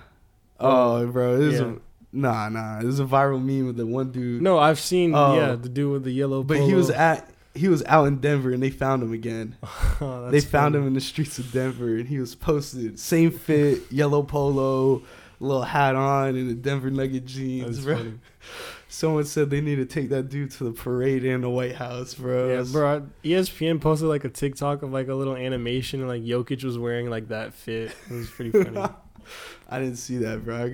[0.59, 1.67] Oh, bro, this is Yeah.
[1.67, 1.75] a,
[2.13, 2.79] nah, nah.
[2.79, 4.41] It was a viral meme with the one dude.
[4.41, 5.35] No, I've seen Oh.
[5.35, 6.43] yeah the dude with the yellow.
[6.43, 9.55] but he was at he was out in Denver and they found him again.
[10.03, 10.77] Oh, they found funny.
[10.83, 15.03] him in the streets of Denver and he was posted same fit, yellow polo,
[15.39, 17.97] little hat on, and the Denver Nugget jeans, That's bro.
[17.97, 18.13] funny.
[18.87, 22.13] Someone said they need to take that dude to the parade in the White House,
[22.15, 22.49] bro.
[22.49, 23.07] Yeah, bro.
[23.23, 27.09] ESPN posted like a TikTok of like a little animation, and like Jokic was wearing
[27.09, 27.95] like that fit.
[28.09, 28.77] It was pretty funny.
[29.69, 30.65] I didn't see that, bro.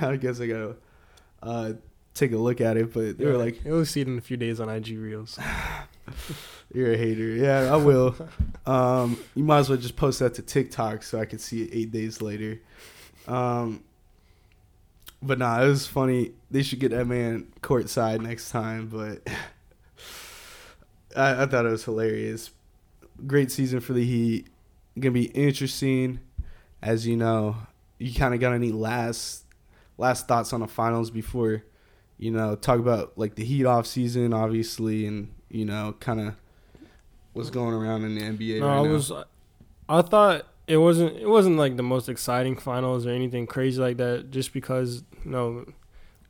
[0.00, 0.76] I I guess I gotta
[1.46, 1.72] uh,
[2.14, 4.36] take a look at it, but they were like, you'll see it in a few
[4.36, 5.38] days on IG Reels.
[6.74, 8.16] "You're a hater." Yeah, I will.
[8.66, 11.70] um, you might as well just post that to TikTok so I can see it
[11.72, 12.60] eight days later.
[13.26, 13.82] Um,
[15.22, 16.32] but nah, it was funny.
[16.50, 18.88] They should get that man courtside next time.
[18.88, 19.26] But
[21.16, 22.50] I, I thought it was hilarious.
[23.26, 24.46] Great season for the Heat.
[24.98, 26.20] Gonna be interesting,
[26.82, 27.56] as you know.
[27.98, 29.45] You kind of got any last
[29.98, 31.64] last thoughts on the finals before,
[32.18, 36.34] you know, talk about like the Heat off season, obviously, and you know, kind of
[37.32, 38.60] what's going around in the NBA.
[38.60, 38.92] no, right I now.
[38.92, 39.12] was.
[39.88, 41.16] I thought it wasn't.
[41.16, 44.30] It wasn't like the most exciting finals or anything crazy like that.
[44.30, 45.64] Just because you know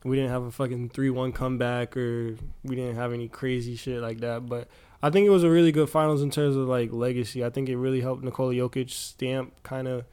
[0.05, 4.01] we didn't have a fucking three one comeback or we didn't have any crazy shit
[4.01, 4.47] like that.
[4.47, 4.69] But
[5.03, 7.45] I think it was a really good finals in terms of like legacy.
[7.45, 10.05] I think it really helped Nikola Jokic stamp kind of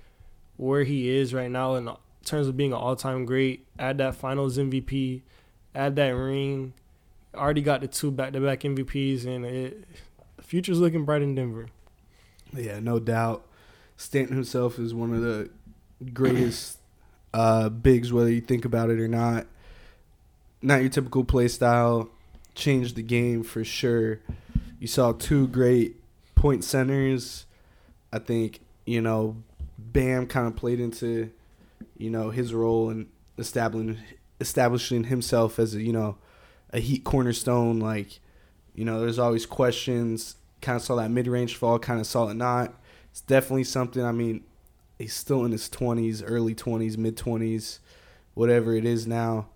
[0.58, 1.89] where he is right now in
[2.24, 3.66] terms of being an all time great.
[3.78, 5.22] Add that finals MVP,
[5.76, 6.74] add that ring.
[7.36, 9.86] Already got the two back to back MVPs, and it,
[10.38, 11.68] the future's looking bright in Denver.
[12.54, 13.46] Yeah, no doubt.
[13.98, 15.50] Stanton himself is one of the
[16.14, 16.78] greatest
[17.34, 19.48] uh, bigs, whether you think about it or not.
[20.62, 22.10] Not your typical play style.
[22.56, 24.20] Changed the game for sure.
[24.80, 25.96] You saw two great
[26.36, 27.46] point centers.
[28.12, 29.38] I think, you know,
[29.78, 31.32] Bam kind of played into,
[32.04, 33.98] you know, his role in establishing
[34.42, 36.18] establishing himself as a, you know,
[36.72, 37.80] a heat cornerstone.
[37.80, 38.20] Like,
[38.76, 40.36] you know, there's always questions.
[40.62, 42.74] Kind of saw that mid range fall, kind of saw it not.
[43.12, 44.04] It's definitely something.
[44.04, 44.44] I mean,
[45.00, 47.80] he's still in his 20s, early 20s, mid 20s,
[48.34, 49.48] whatever it is now.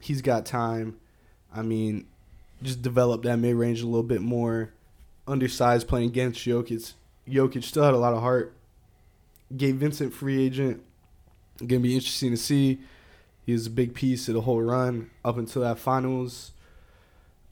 [0.00, 0.98] He's got time.
[1.54, 2.06] I mean,
[2.64, 4.72] just develop that mid range a little bit more.
[5.28, 6.94] Undersized playing against Jokic.
[7.28, 8.54] Jokic still had a lot of heart.
[9.56, 10.82] Gave Vincent free agent.
[11.66, 12.80] Gonna be interesting to see.
[13.44, 16.52] He was a big piece of the whole run up until that finals.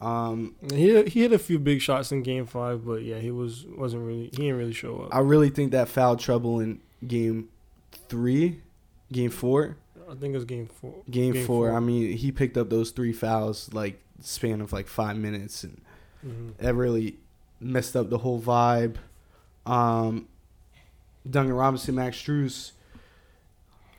[0.00, 3.66] Um, He he hit a few big shots in Game Five, but yeah, he was
[3.66, 5.14] wasn't really he didn't really show up.
[5.14, 7.48] I really think that foul trouble in game
[8.08, 8.60] three,
[9.12, 9.76] game four,
[10.08, 11.02] I think it was Game Four.
[11.10, 11.76] game, Game four, four.
[11.76, 15.80] I mean, he picked up those three fouls like span of like five minutes, and
[16.22, 17.16] hmm that really
[17.60, 18.96] messed up the whole vibe.
[19.66, 20.28] Um,
[21.28, 22.72] Duncan Robinson, Max Strus,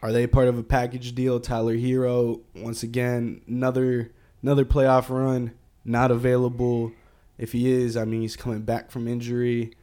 [0.01, 1.39] are they part of a package deal?
[1.39, 4.11] Tyler Herro, once again, another
[4.41, 5.53] another playoff run,
[5.85, 6.91] not available.
[7.37, 9.73] If he is, I mean, he's coming back from injury,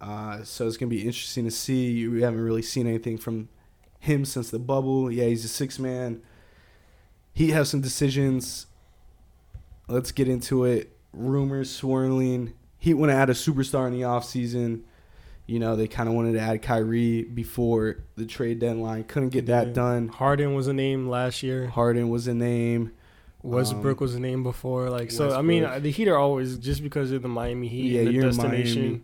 [0.00, 2.06] uh, so it's gonna be interesting to see.
[2.08, 3.48] We haven't really seen anything from
[4.00, 5.10] him since the bubble.
[5.10, 6.22] Yeah, he's a six man.
[7.32, 8.66] He has some decisions.
[9.88, 10.96] Let's get into it.
[11.12, 12.54] Rumors swirling.
[12.78, 14.82] He want to add a superstar in the offseason.
[15.46, 19.04] You know, they kind of wanted to add Kyrie before the trade deadline.
[19.04, 19.72] Couldn't get that Yeah.
[19.74, 20.08] done.
[20.08, 21.68] Harden was a name last year.
[21.68, 22.90] Harden was a name.
[23.42, 24.90] Westbrook Um, was a name before.
[24.90, 28.00] Like so, I mean, the Heat are always just because of the Miami Heat, Yeah,
[28.02, 28.82] and you're destination.
[28.82, 29.02] Miami.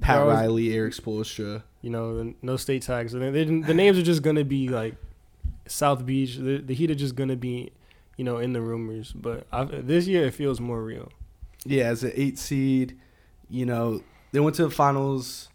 [0.00, 1.62] Pat always- Riley, Erik Spoelstra.
[1.80, 3.12] You know, the- no state tags.
[3.12, 4.96] So they, they, the names are just gonna be like
[5.66, 6.36] South Beach.
[6.38, 7.70] The, the Heat are just gonna be,
[8.16, 9.12] you know, in the rumors.
[9.12, 11.12] But I, this year it feels more real.
[11.64, 12.96] Yeah, as an eight seed,
[13.48, 14.02] you know,
[14.32, 15.50] they went to the finals.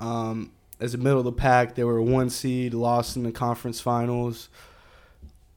[0.00, 3.80] Um, as a middle of the pack, they were one seed, lost in the conference
[3.80, 4.48] finals.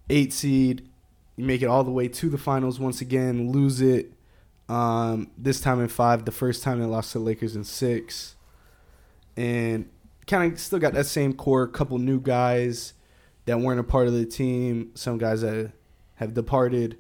[0.10, 0.88] Eight seed,
[1.36, 4.12] you make it all the way to the finals once again, lose it.
[4.70, 8.36] Um, this time in five, the first time they lost to the Lakers in six,
[9.36, 9.90] and
[10.28, 11.68] kind of still got that same core.
[11.68, 12.94] Couple new guys
[13.46, 14.92] that weren't a part of the team.
[14.96, 15.72] Some guys that
[16.16, 16.98] have departed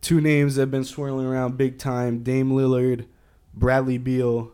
[0.00, 3.06] two names that have been swirling around big time Dame Lillard,
[3.54, 4.51] Bradley Beal.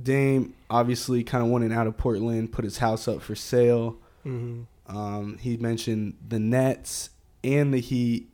[0.00, 3.96] Dame obviously kind of wanted out of Portland, put his house up for sale.
[4.22, 7.10] hmm Um, he mentioned the Nets
[7.42, 8.28] and the Heat.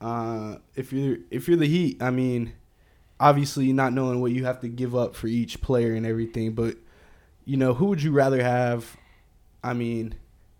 [0.00, 2.52] Uh, if you're if you're the Heat, I mean,
[3.18, 6.76] obviously not knowing what you have to give up for each player and everything, but
[7.44, 8.96] you know who would you rather have?
[9.64, 10.14] I mean,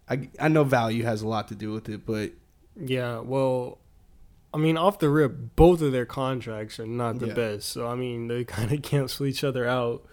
[0.09, 2.33] I I know value has a lot to do with it, but
[2.77, 3.79] Yeah, well,
[4.53, 7.35] I mean, off the rip, both of their contracts are not the Yeah.
[7.35, 7.69] best.
[7.69, 10.05] So I mean, they kind of cancel each other out.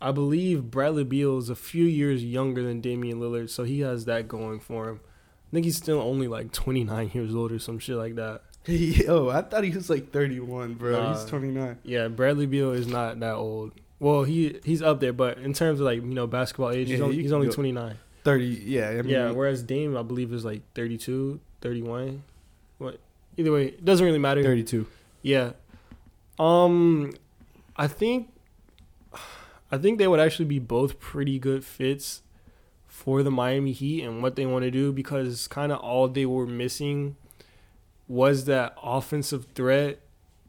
[0.00, 4.04] I believe Bradley Beal is a few years younger than Damian Lillard, so he has
[4.04, 5.00] that going for him.
[5.48, 8.42] I think he's still only like 29 years old or some shit like that.
[8.66, 10.92] Yo, I thought he was like 31, bro.
[10.92, 11.14] Nah.
[11.14, 11.78] He's 29.
[11.84, 13.72] Yeah, Bradley Beal is not that old.
[14.00, 17.00] Well, he he's up there, but in terms of like you know basketball age, he's
[17.00, 17.96] only, he's only 29.
[18.24, 18.44] 30.
[18.44, 22.22] Yeah, I mean, yeah, whereas Dame, I believe, is like 32, 31.
[22.78, 22.98] What?
[23.36, 24.42] Either way, it doesn't really matter.
[24.42, 24.86] 32.
[25.22, 25.52] Yeah.
[26.38, 27.12] Um,
[27.76, 28.28] I think,
[29.70, 32.22] I think they would actually be both pretty good fits
[32.86, 36.26] for the Miami Heat and what they want to do because kind of all they
[36.26, 37.16] were missing
[38.08, 40.00] was that offensive threat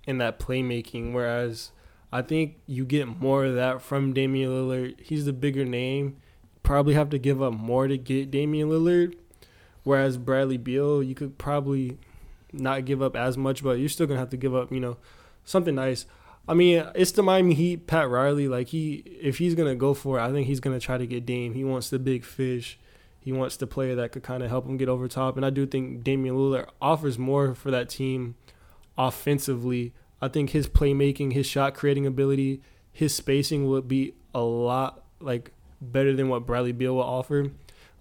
[0.05, 1.13] and that playmaking.
[1.13, 1.71] Whereas
[2.11, 4.99] I think you get more of that from Damian Lillard.
[5.01, 6.17] He's the bigger name.
[6.63, 9.15] Probably have to give up more to get Damian Lillard.
[9.83, 11.97] Whereas Bradley Beal, you could probably
[12.59, 14.97] not give up as much, but you're still gonna have to give up, you know,
[15.43, 16.05] something nice.
[16.47, 18.47] I mean, it's the Miami Heat, Pat Riley.
[18.47, 21.25] Like he, if he's gonna go for it, I think he's gonna try to get
[21.25, 21.53] Dame.
[21.53, 22.79] He wants the big fish.
[23.19, 25.35] He wants the player that could kind of help him get over top.
[25.35, 28.35] And I do think Damian Lillard offers more for that team
[28.97, 29.93] offensively.
[30.21, 35.51] I think his playmaking, his shot creating ability, his spacing would be a lot like
[35.81, 37.51] better than what Bradley Beal will offer.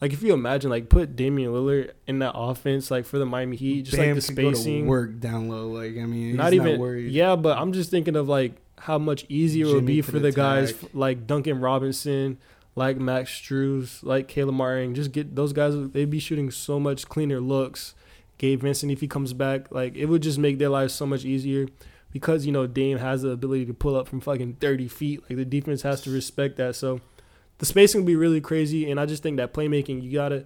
[0.00, 3.56] Like if you imagine, like put Damian Lillard in that offense, like for the Miami
[3.56, 5.68] Heat, just Bam like the could go to spacing, work down low.
[5.68, 7.12] Like, I mean, not even worried.
[7.12, 7.34] yeah.
[7.36, 10.70] But I'm just thinking of like how much easier it would be for the guys
[10.70, 10.90] attack.
[10.92, 12.38] like Duncan Robinson,
[12.74, 14.94] like Max Strus, like Caleb Martin.
[14.94, 15.74] Just get those guys.
[15.90, 17.94] They'd be shooting so much cleaner looks.
[18.38, 21.24] Gabe Vincent, if he comes back, like it would just make their lives so much
[21.24, 21.68] easier
[22.12, 25.22] because you know Dame has the ability to pull up from fucking 30 feet.
[25.28, 26.76] Like the defense has to respect that.
[26.76, 27.00] So
[27.58, 30.44] the spacing will be really crazy, and I just think that playmaking you gotta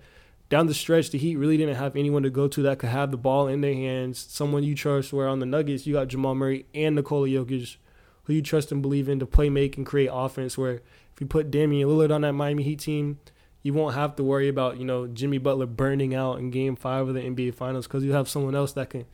[0.50, 3.12] down the stretch, the Heat really didn't have anyone to go to that could have
[3.12, 4.26] the ball in their hands.
[4.28, 5.12] Someone you trust.
[5.12, 7.76] Where on the Nuggets, you got Jamal Murray and Nikola Jokic,
[8.24, 10.58] who you trust and believe in to play, make, and create offense.
[10.58, 13.20] Where if you put Damian Lillard on that Miami Heat team,
[13.62, 17.08] you won't have to worry about you know Jimmy Butler burning out in Game Five
[17.08, 19.06] of the NBA Finals because you have someone else that can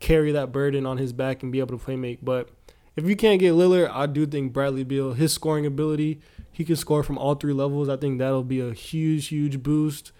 [0.00, 2.22] carry that burden on his back and be able to play make.
[2.22, 2.50] But
[2.94, 6.20] if you can't get Lillard, I do think Bradley Beal, his scoring ability,
[6.54, 7.88] he can score from all three levels.
[7.88, 10.12] I think that'll be a huge, huge boost.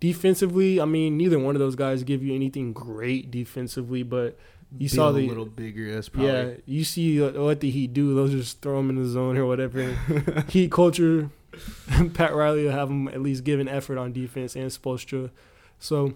[0.00, 4.38] Defensively, I mean, neither one of those guys give you anything great defensively, but
[4.78, 5.92] you saw the little bigger.
[5.94, 8.14] That's probably yeah, you see what the Heat do.
[8.14, 9.94] They'll just throw him in the zone or whatever.
[10.48, 11.30] Heat culture,
[12.14, 15.30] Pat Riley will have him at least give an effort on defense and Spoelstra.
[15.78, 16.14] So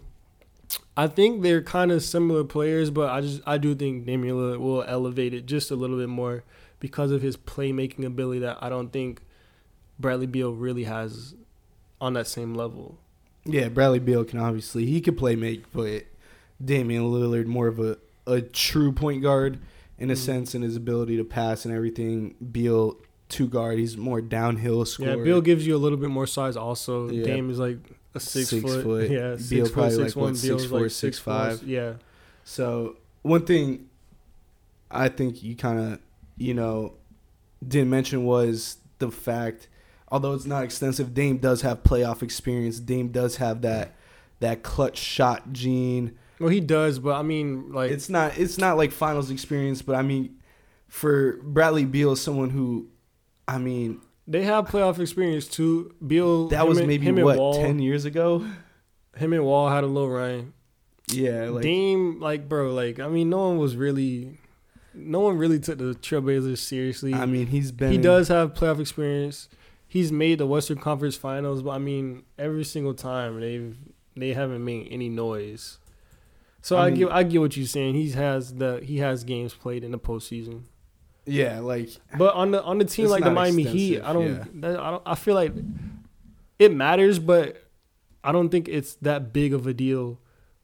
[0.97, 4.85] I think they're kind of similar players, but I just I do think Damian will
[4.85, 6.45] elevate it just a little bit more
[6.81, 9.21] because of his playmaking ability that I don't think
[9.99, 11.35] Bradley Beal really has
[12.01, 12.99] on that same level.
[13.45, 16.05] Yeah, Bradley Beal can obviously he could play make, but
[16.65, 19.59] Damian Lillard more of a, a true point guard
[19.99, 20.19] in a Mhm.
[20.19, 22.35] sense in his ability to pass and everything.
[22.53, 22.97] Beal
[23.29, 25.17] two guard, he's more downhill scorer.
[25.17, 26.57] Yeah, Beal gives you a little bit more size.
[26.57, 27.25] Also, Yeah.
[27.25, 27.79] Dame is like
[28.15, 28.83] a six, Six foot.
[28.85, 29.11] foot.
[29.11, 30.33] Yeah, Beal six foot, probably six like, one.
[30.35, 31.63] Beal's 6'4", like six 6'5"?
[31.67, 31.95] Yeah,
[32.45, 33.89] So one thing
[34.91, 35.99] I think you kind of
[36.37, 36.95] you know
[37.67, 39.69] didn't mention was the fact,
[40.09, 42.79] although it's not extensive, Dame does have playoff experience.
[42.81, 43.95] Dame does have that
[44.41, 46.17] that clutch shot gene.
[46.39, 49.97] well, he does, but I mean, like, it's not it's not like finals experience, but
[49.97, 50.37] I mean,
[50.89, 52.89] for Bradley Beal, someone who,
[53.49, 55.95] I mean, they have playoff experience too.
[56.07, 58.47] Beal, that was and- maybe what Wall, ten years ago.
[59.17, 60.53] Him and Wall had a little run.
[61.11, 64.39] Yeah, like Dame, like, bro, like, I mean, no one was really,
[64.93, 67.15] no one really took the Trailblazers seriously.
[67.15, 69.49] I mean, he's been he does have playoff experience.
[69.89, 73.77] He's made the Western Conference Finals, but I mean, every single time they've
[74.17, 75.79] they haven't made any noise.
[76.63, 77.95] So I I, mean- get I get what you're saying.
[77.95, 80.63] He has the he has games played in the postseason,
[81.25, 84.45] Yeah, like but on the on the team like the Miami Heat, I don't, yeah.
[84.55, 85.53] that, I don't I feel like
[86.59, 87.63] it matters, but
[88.25, 90.19] I don't think it's that big of a deal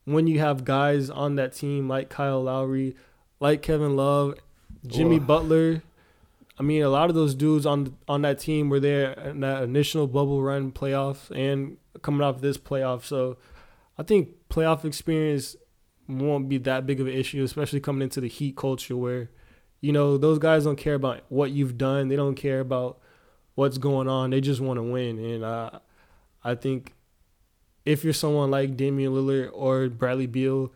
[0.05, 2.97] when you have guys on that team like Kyle Lowry,
[3.39, 4.35] like Kevin Love,
[4.87, 5.27] Jimmy Ugh.
[5.29, 5.83] Butler.
[6.59, 9.62] I mean, a lot of those dudes on on that team were there in that
[9.62, 13.05] initial bubble run playoffs and coming off this playoff.
[13.05, 13.38] So
[13.99, 15.57] I think playoff experience
[16.09, 19.31] won't be that big of an issue, especially coming into the Heat culture where,
[19.81, 22.09] you know, those guys don't care about what you've done.
[22.09, 23.01] They don't care about
[23.55, 24.31] what's going on.
[24.31, 25.19] They just want to win.
[25.19, 25.71] And uh,
[26.45, 26.95] I think
[27.85, 30.73] if you're someone like Damian Lillard or Bradley Beal,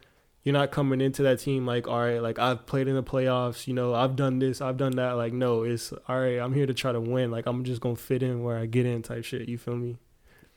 [0.46, 3.66] you're not coming into that team like, all right, like I've played in the playoffs,
[3.66, 5.12] you know, I've done this, I've done that.
[5.14, 7.32] Like, no, it's all right, I'm here to try to win.
[7.32, 9.48] Like, I'm just going to fit in where I get in type shit.
[9.48, 9.96] You feel me?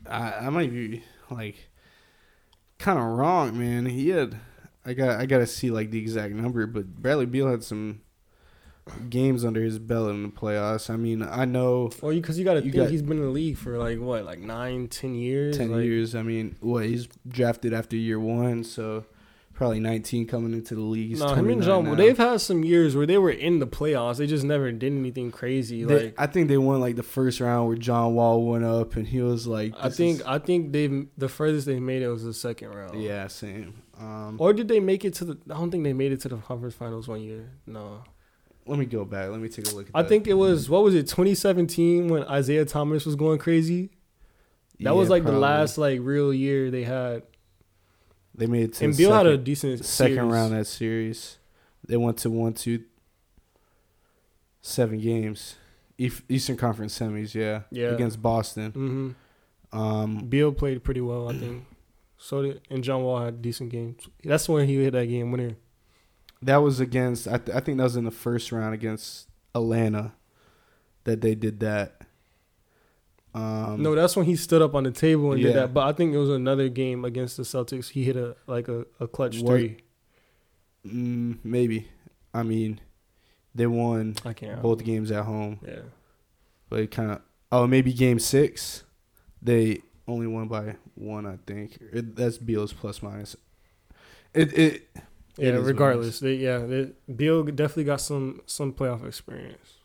[0.08, 1.70] I, I might be like
[2.78, 3.88] kind of wrong, man.
[3.88, 4.40] He had
[4.86, 8.02] I got I got to see like the exact number, but Bradley Beal had some
[9.10, 10.90] games under his belt in the playoffs.
[10.90, 13.24] I mean, I know Well, because you, got to You think got- he's been in
[13.24, 15.58] the league for like what, like nine, ten years.
[15.58, 16.14] ten like, years.
[16.16, 19.06] I mean, what he's drafted after year one, so
[19.60, 21.20] probably 19 coming into the league.
[21.20, 24.16] No, him and John, they've had some years where they were in the playoffs.
[24.18, 25.84] They just never did anything crazy.
[25.84, 28.96] They- like I think they won like the first round where John Wall went up
[28.96, 32.08] and he was like, I think is- I think they the furthest they made it
[32.08, 33.02] was the second round.
[33.04, 33.84] yeah, same.
[34.00, 35.38] Um, Or did they make it to the?
[35.50, 37.52] I don't think they made it to the conference finals one year.
[37.68, 38.04] No,
[38.66, 39.30] let me go back.
[39.30, 40.08] Let me take a look at I that.
[40.08, 43.90] think it was what was it 2017 when Isaiah Thomas was going crazy.
[44.80, 47.24] That was Yeah, like the last like real year they had.
[48.40, 50.32] They made it to And the Beal had a decent second series.
[50.34, 51.38] round that series.
[51.88, 52.84] They went to one, two,
[54.62, 55.56] seven games,
[55.98, 57.34] Eastern Conference semis.
[57.34, 57.88] Yeah, Yeah.
[57.90, 58.72] against Boston.
[58.72, 61.66] hmm Um, Beal played pretty well, I think.
[62.18, 64.08] So did and John Wall had decent games.
[64.24, 65.56] That's when he hit that game winner.
[66.42, 67.28] that was against.
[67.28, 70.14] I, th- I think that was in the first round against Atlanta
[71.04, 71.99] that they did that.
[73.34, 75.74] Um, no, that's when he stood up on the table and did that.
[75.74, 77.90] But I think it was another game against the Celtics.
[77.90, 79.78] He hit a like a, a clutch What- three.
[80.86, 81.88] mm, maybe.
[82.34, 82.80] I mean,
[83.56, 84.62] they won I can't.
[84.62, 85.82] both games at home, Yeah.
[86.70, 87.22] but it kind of.
[87.52, 88.84] Oh, maybe game six,
[89.42, 91.26] they only won by one.
[91.26, 93.36] I think it, that's Beal's plus minus.
[94.34, 94.84] It it It
[95.38, 95.48] Yeah.
[95.56, 99.78] it regardless, they, yeah, they, Beal definitely got some some playoff experience.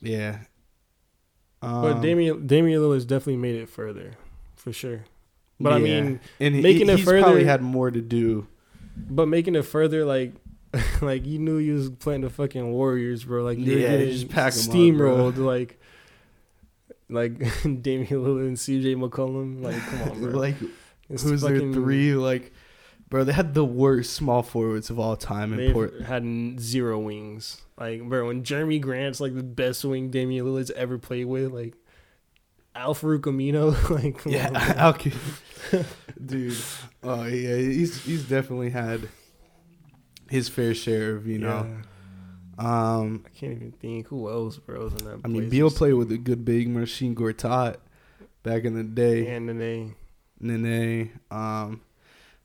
[0.00, 0.38] yeah.
[1.64, 4.12] Um, But Damian Damian Lillard's definitely made it further,
[4.56, 5.04] for sure.
[5.60, 8.46] But I mean, and he- making it he's probably had more to do.
[8.96, 10.32] but making it further, like,
[11.00, 13.44] like you knew you was playing the fucking Warriors, bro.
[13.44, 15.78] Like you're Yeah, just pack steamrolled, like,
[17.08, 18.94] like Damian Lillard and C.J.
[18.96, 19.62] McCollum.
[19.62, 20.30] Like, come on, bro.
[20.38, 20.56] like
[21.08, 22.14] It's who's their fucking- three?
[22.14, 22.52] Like,
[23.14, 26.00] bro, they had the worst small forwards of all time in They've Port.
[26.00, 27.62] had zero wings.
[27.78, 31.74] Like, bro, when Jerami Grant's like the best wing Damian Lillard's ever played with, like
[32.74, 34.56] Alfred Camino, like, Yeah, on.
[34.56, 35.12] Alki,
[36.26, 36.56] dude.
[37.04, 39.08] Oh yeah, he's he's definitely had
[40.28, 41.68] his fair share of you know.
[42.58, 44.82] Um, I can't even think who else, bro.
[44.82, 47.76] Was in that I mean, Beal played with a good big Marcin Gortat
[48.42, 49.28] back in the day.
[49.36, 49.94] and they
[50.40, 51.12] Nene.
[51.30, 51.80] Um,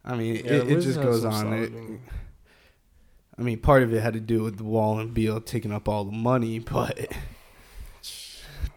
[0.05, 1.53] I mean, Yeah, it, it just goes on.
[1.53, 1.71] It.
[3.38, 5.88] I mean, part of it had to do with the Wall and Beal taking up
[5.88, 7.12] all the money, but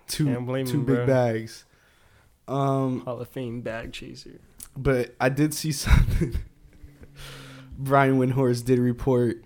[0.06, 1.06] two blame two him, big bro.
[1.06, 1.64] bags.
[2.48, 4.40] Um, Hall of Fame bag chaser.
[4.76, 6.38] but I did see something.
[7.78, 9.42] Brian Windhorst did report.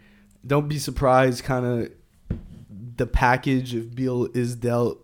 [0.47, 1.91] Don't be surprised, kind of
[2.97, 4.99] the package if Beal is dealt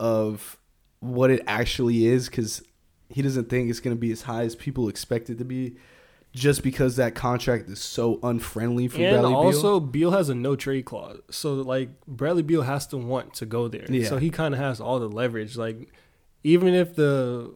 [0.00, 0.58] of
[1.00, 2.62] what it actually is, because
[3.08, 5.76] he doesn't think it's going to be as high as people expect it to be,
[6.34, 9.36] just because that contract is so unfriendly for And Bradley Beal.
[9.38, 13.46] also, Beal has a no trade clause, so like Bradley Beal has to want to
[13.46, 13.86] go there.
[13.90, 14.08] Yeah.
[14.08, 15.56] So he kind of has all the leverage.
[15.56, 15.92] Like
[16.44, 17.54] even if the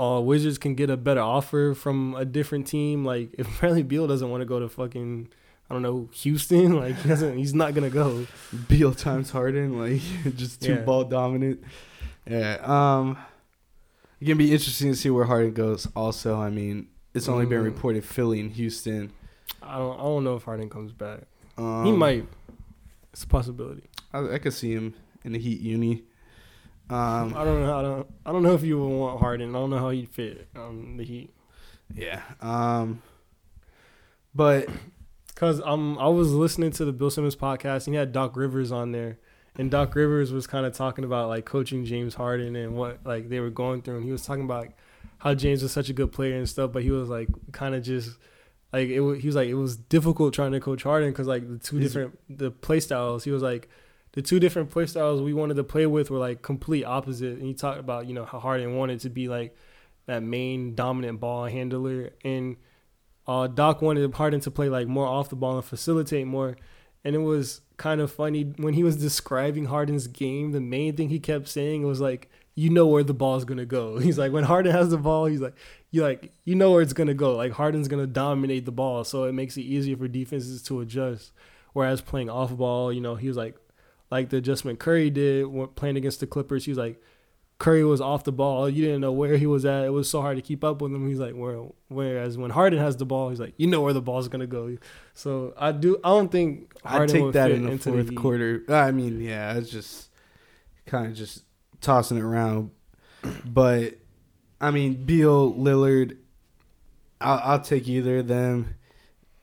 [0.00, 4.06] uh, Wizards can get a better offer from a different team, like if Bradley Beal
[4.06, 5.28] doesn't want to go to fucking
[5.68, 8.26] I don't know Houston, like he doesn't, he's not gonna go.
[8.68, 10.00] Beal times Harden, like
[10.36, 10.80] just too Yeah.
[10.82, 11.62] ball dominant.
[12.26, 12.58] Yeah.
[12.62, 13.18] Um,
[14.20, 15.86] it can be interesting to see where Harden goes.
[15.94, 17.64] Also, I mean, it's only been Mm.
[17.66, 19.12] reported Philly and Houston.
[19.62, 21.20] I don't I don't know if Harden comes back.
[21.56, 22.26] Um, he might.
[23.12, 23.82] It's a possibility.
[24.12, 26.04] I, I could see him in the Heat uni.
[26.90, 27.78] Um, I don't know.
[27.78, 28.06] I don't.
[28.26, 29.50] I don't know if you would want Harden.
[29.50, 31.30] I don't know how he'd fit on the Heat.
[31.94, 32.22] yeah.
[32.40, 33.02] Um,
[34.34, 34.68] but
[35.34, 38.72] Cause um, I was listening to the Bill Simmons podcast and he had Doc Rivers
[38.72, 39.18] on there,
[39.56, 43.28] and Doc Rivers was kind of talking about like coaching James Harden and what like
[43.28, 44.76] they were going through, and he was talking about like,
[45.18, 47.82] how James was such a good player and stuff, but he was like kind of
[47.82, 48.18] just
[48.72, 49.20] like it.
[49.20, 52.18] He was like it was difficult trying to coach Harden because like the two different
[52.28, 53.24] the play styles.
[53.24, 53.68] He was like
[54.12, 57.42] the two different play styles we wanted to play with were like complete opposite, and
[57.42, 59.56] he talked about you know how Harden wanted to be like
[60.06, 62.56] that main dominant ball handler and
[63.28, 66.56] uh, Doc wanted Harden to play like more off the ball and facilitate more.
[67.04, 70.52] And it was kind of funny when he was describing Harden's game.
[70.52, 73.98] The main thing he kept saying was like, "You know where the ball's gonna go."
[74.06, 75.54] He's like, when Harden has the ball, he's like,
[75.90, 77.36] "You like, you know where it's gonna go.
[77.36, 81.32] Like Harden's gonna dominate the ball, so it makes it easier for defenses to adjust."
[81.72, 83.54] Whereas playing off ball, you know, he was like,
[84.10, 86.64] like the adjustment Curry did when playing against the Clippers.
[86.64, 87.00] He was like,
[87.58, 88.68] Curry was off the ball.
[88.68, 89.84] You didn't know where he was at.
[89.84, 91.08] It was so hard to keep up with him.
[91.08, 94.00] He's like, where, whereas when Harden has the ball, he's like, you know where the
[94.00, 94.76] ball's gonna go.
[95.14, 95.98] So I do.
[96.04, 98.16] I don't think I take that in the fourth Heat.
[98.16, 98.64] quarter.
[98.68, 100.08] I mean, yeah, it's just
[100.86, 101.42] kind of just
[101.80, 102.70] tossing it around.
[103.44, 103.94] But
[104.60, 106.16] I mean, Beal, Lillard,
[107.20, 108.74] I'll, I'll take either of them.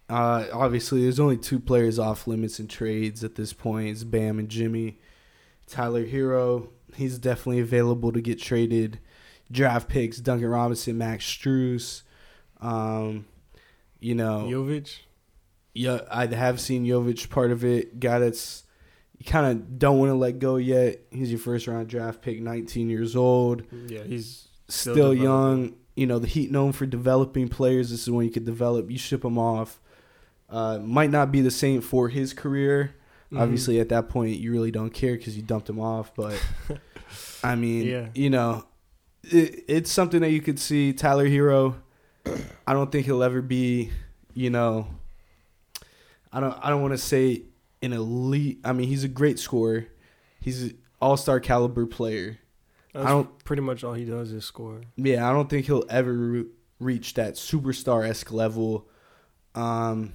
[0.09, 3.89] Uh, obviously, there's only two players off limits in trades at this point.
[3.89, 4.99] It's Bam and Jimmy.
[5.67, 8.99] Tyler Herro, he's definitely available to get traded.
[9.51, 12.03] Draft picks: Duncan Robinson, Max Strus.
[12.61, 13.25] Um,
[13.99, 14.99] You know, Jovic.
[15.73, 17.99] yeah, I have seen Jovic part of it.
[17.99, 18.63] Guy that's
[19.25, 20.99] you kind of don't want to let go yet.
[21.11, 25.75] He's your first round draft pick, 19 years old, Yeah, he's Still still, young.
[25.95, 27.89] You know, the Heat known for developing players.
[27.91, 28.89] This is when you could develop.
[28.91, 29.79] You ship him off.
[30.49, 32.95] Uh, might not be the same for his career.
[33.31, 33.39] mhm.
[33.39, 36.13] Obviously, at that point, you really don't care because you dumped him off.
[36.15, 36.39] But
[37.43, 38.07] I mean, Yeah.
[38.13, 38.65] you know,
[39.23, 40.91] it, it's something that you could see.
[40.93, 41.75] Tyler Herro,
[42.67, 43.91] I don't think he'll ever be,
[44.33, 44.87] you know,
[46.33, 46.57] I don't.
[46.61, 47.43] I don't want to say
[47.85, 48.59] an elite.
[48.65, 49.87] I mean, he's a great scorer.
[50.41, 52.39] He's an all star caliber player.
[52.93, 54.81] That's I don't- pretty much all he does is score.
[54.95, 56.45] Yeah, I don't think he'll ever re-
[56.79, 58.87] reach that superstar esque level.
[59.53, 60.13] Um,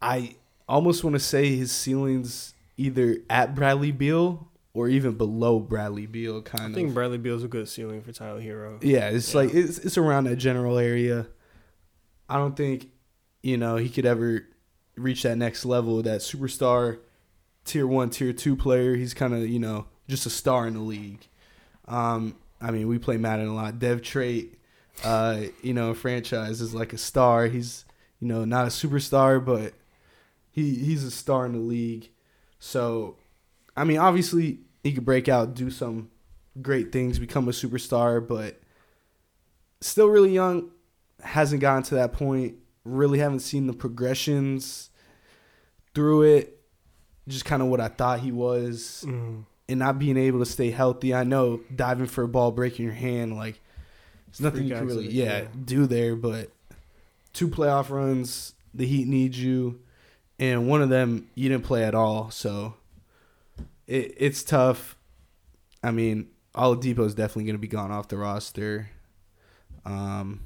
[0.00, 0.36] I
[0.68, 6.42] almost want to say his ceiling's either at Bradley Beal or even below Bradley Beal,
[6.42, 6.70] Kind of.
[6.72, 6.94] I think of.
[6.94, 8.78] Bradley Beal's a good ceiling for Tyler Herro.
[8.82, 9.40] yeah, it's Yeah.
[9.40, 11.28] like it's it's around that general area.
[12.28, 12.88] I don't think
[13.42, 14.46] you know he could ever
[14.96, 16.98] reach that next level, that superstar,
[17.64, 18.94] tier one, tier two player.
[18.96, 21.26] He's kind of you know just a star in the league.
[21.86, 23.78] Um, I mean, we play Madden a lot.
[23.78, 24.58] Dev Trait,
[25.04, 27.46] uh, you know, franchise is like a star.
[27.46, 27.84] He's
[28.20, 29.74] you know not a superstar, but
[30.50, 32.10] he he's a star in the league.
[32.58, 33.16] So,
[33.76, 36.10] I mean, obviously he could break out, do some
[36.62, 38.60] great things, become a superstar, but
[39.80, 40.70] still really young.
[41.22, 42.56] Hasn't gotten to that point.
[42.84, 44.90] Really haven't seen the progressions
[45.94, 46.60] through it.
[47.26, 49.44] Just kind of what I thought he was Mm.
[49.68, 51.14] and not being able to stay healthy.
[51.14, 53.60] I know diving for a ball, breaking your hand, like
[54.26, 55.44] there's nothing Freak you can really, yeah, yeah.
[55.64, 56.16] do there.
[56.16, 56.50] But
[57.32, 59.80] two playoff runs, the Heat needs you,
[60.38, 62.30] and one of them you didn't play at all.
[62.30, 62.74] So
[63.86, 64.96] it, it's tough.
[65.82, 68.90] I mean, Oladipo is definitely going to be gone off the roster.
[69.86, 70.40] Um,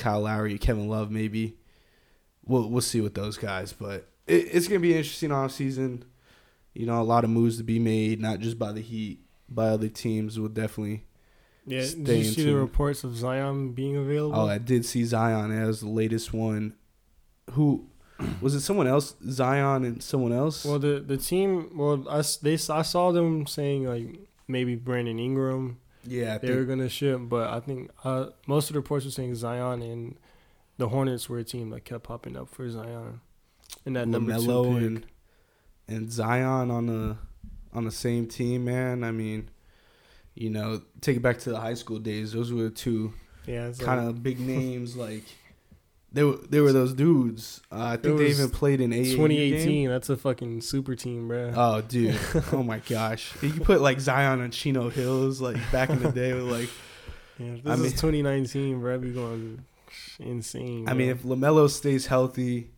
[0.00, 1.56] Kyle Lowry, Kevin Love, maybe.
[2.44, 5.52] We'll we'll see with those guys, but it, it's going to be an interesting off
[5.52, 6.04] season
[6.74, 9.68] you know, a lot of moves to be made, not just by the Heat, by
[9.68, 10.38] other teams.
[10.38, 11.04] Will definitely.
[11.66, 14.38] Yeah, Stay did you in see the reports of Zion being available?
[14.38, 16.74] Oh, I did see Zion as the latest one.
[17.52, 17.88] Who
[18.40, 18.60] was it?
[18.60, 19.14] Someone else?
[19.28, 20.64] Zion and someone else?
[20.64, 25.78] well, the the team, well, I, they, I saw them saying like maybe Brandon Ingram
[26.04, 29.10] yeah, I they were gonna ship, but I think uh, most of the reports were
[29.10, 30.16] saying Zion and
[30.78, 33.20] the Hornets were a team that kept popping up for Zion.
[33.84, 34.82] And that number two pick.
[34.82, 35.06] and
[35.88, 37.16] and Zion on the
[37.72, 38.64] on the same team.
[38.64, 39.50] Man, I mean,
[40.34, 42.32] you know, take it back to the high school days.
[42.32, 43.12] Those were the two
[43.46, 44.96] yeah, kind like of big names.
[44.96, 45.24] Like
[46.12, 47.60] they were, they were those dudes.
[47.70, 49.66] Uh, I think they even played in AAU 2018.
[49.68, 49.90] game.
[49.90, 51.52] That's a fucking super team, bro.
[51.54, 52.18] Oh, dude.
[52.52, 53.32] oh my gosh.
[53.42, 56.68] You put like Zion on Chino Hills, like back in the day with like
[57.38, 58.98] yeah, this I is mean- 2019, bro.
[58.98, 59.64] We going
[60.18, 60.88] insane.
[60.88, 62.70] I mean, if LaMelo stays healthy,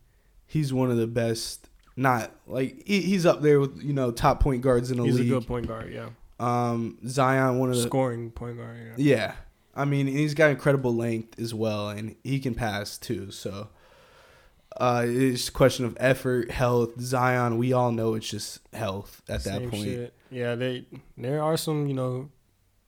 [0.46, 4.40] he's one of the best not like he, he's up there with, you know, top
[4.40, 5.12] point guards in the league.
[5.12, 6.08] he's a good point guard, yeah.
[6.40, 8.94] Um Zion one of the Scoring point guard, yeah.
[8.96, 9.34] Yeah.
[9.74, 13.30] I mean, he's got incredible length as well and he can pass too.
[13.30, 13.68] So
[14.76, 19.44] uh it's a question of effort, health, Zion, we all know it's just health at
[19.44, 19.84] that point.
[19.84, 20.14] shit.
[20.30, 22.30] Yeah, they there are some, you know,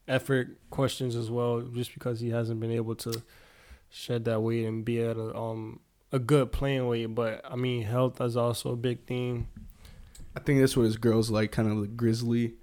[0.08, 3.22] effort questions as well, just because he hasn't been able to
[3.90, 5.80] shed that weight and be at a um
[6.12, 7.14] a good playing weight.
[7.14, 9.48] But I mean, health is also a big thing.
[10.36, 12.54] I think that's what his girls like, kind of like grizzly,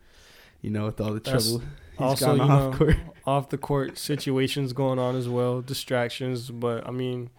[0.61, 1.63] you know, with all the That's trouble
[1.93, 2.95] he's also, gotten you off know, court.
[3.25, 6.49] off the court situations going on as well, distractions.
[6.49, 7.29] But I mean,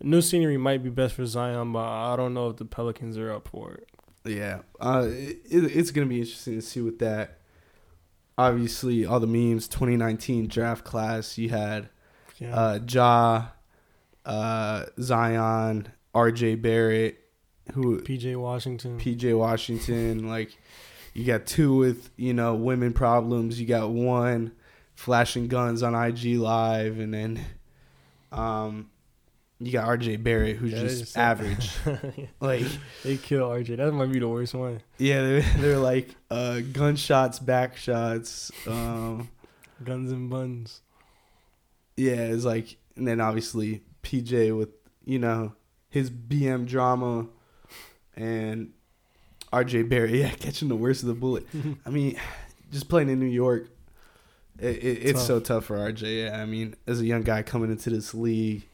[0.00, 3.32] new scenery might be best for Zion, but I don't know if the Pelicans are
[3.32, 3.88] up for it.
[4.24, 7.38] Yeah, uh, it, it's gonna be interesting to see with that.
[8.38, 9.66] Obviously, all the memes.
[9.68, 11.38] 2019 draft class.
[11.38, 11.88] You had
[12.38, 13.46] Yeah, uh, Ja,
[14.26, 16.56] uh, Zion, R.J.
[16.56, 17.18] Barrett,
[17.72, 18.98] who PJ Washington.
[18.98, 19.34] P.J.
[19.34, 20.28] Washington.
[20.28, 20.58] like,
[21.16, 23.60] you got two with you know women problems.
[23.60, 24.52] You got one
[24.94, 27.40] flashing guns on IG Live, and then
[28.32, 28.90] um,
[29.58, 30.16] you got R.J.
[30.16, 31.70] Barrett, who's Yeah, just just- average.
[32.40, 32.66] like.
[33.02, 33.78] they kill RJ.
[33.78, 34.82] That might be the worst one.
[34.98, 38.50] Yeah, they're, they're like uh, gunshots, back shots.
[38.66, 39.30] Um,
[39.84, 40.80] Guns and buns.
[41.96, 44.70] yeah, it's like, and then obviously PJ with
[45.04, 45.54] you know
[45.88, 47.26] his BM drama,
[48.14, 48.72] and
[49.52, 51.46] RJ Barrett, yeah, catching the worst of the bullet.
[51.86, 52.16] I mean,
[52.72, 53.68] just playing in New York,
[54.58, 55.26] it, it, it's Tough.
[55.26, 56.24] so tough for RJ.
[56.26, 58.66] Yeah, I mean, as a young guy coming into this league,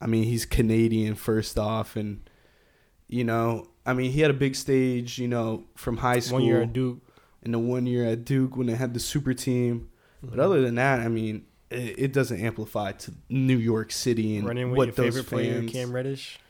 [0.00, 2.28] I mean, he's Canadian first off, and
[3.08, 6.38] you know, I mean, he had a big stage, you know, from high school.
[6.38, 6.98] One year at Duke.
[7.44, 9.88] and the one year at Duke when they had the super team.
[10.22, 10.42] But Mhm.
[10.42, 14.70] other than that, I mean, it, it doesn't amplify to New York City and Running
[14.70, 15.62] with what your those favorite player.
[15.68, 16.40] Cam Reddish.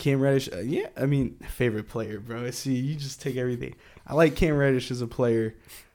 [0.00, 2.50] Cam Reddish, uh, yeah, I mean, favorite player, bro.
[2.50, 3.76] See, you just take everything.
[4.06, 5.54] I like Cam Reddish as a player.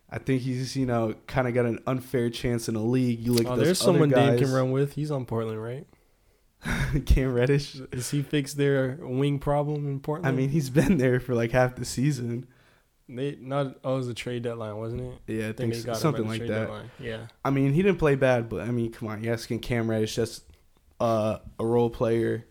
[0.10, 3.20] I think he's, you know, kind of got an unfair chance in the league.
[3.20, 4.40] You look Oh, at there's someone Dame guys.
[4.40, 4.94] can run with.
[4.94, 5.86] He's on Portland, right?
[7.06, 7.74] Cam Reddish.
[7.74, 10.28] Does he fix their wing problem in Portland?
[10.28, 12.48] I mean, he's been there for like half the season.
[13.10, 13.78] they not.
[13.84, 15.14] Oh, it was a trade deadline, wasn't it?
[15.28, 16.48] Yeah, I think, they so- got something like that.
[16.48, 16.92] deadline.
[17.00, 17.28] Yeah.
[17.44, 20.16] I mean, he didn't play bad, but I mean, come on, you're asking Cam Reddish,
[20.16, 20.42] that's
[21.00, 22.46] uh, a role player,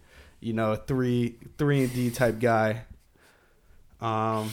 [0.44, 2.84] you know, a three three and D type guy.
[4.00, 4.50] Um,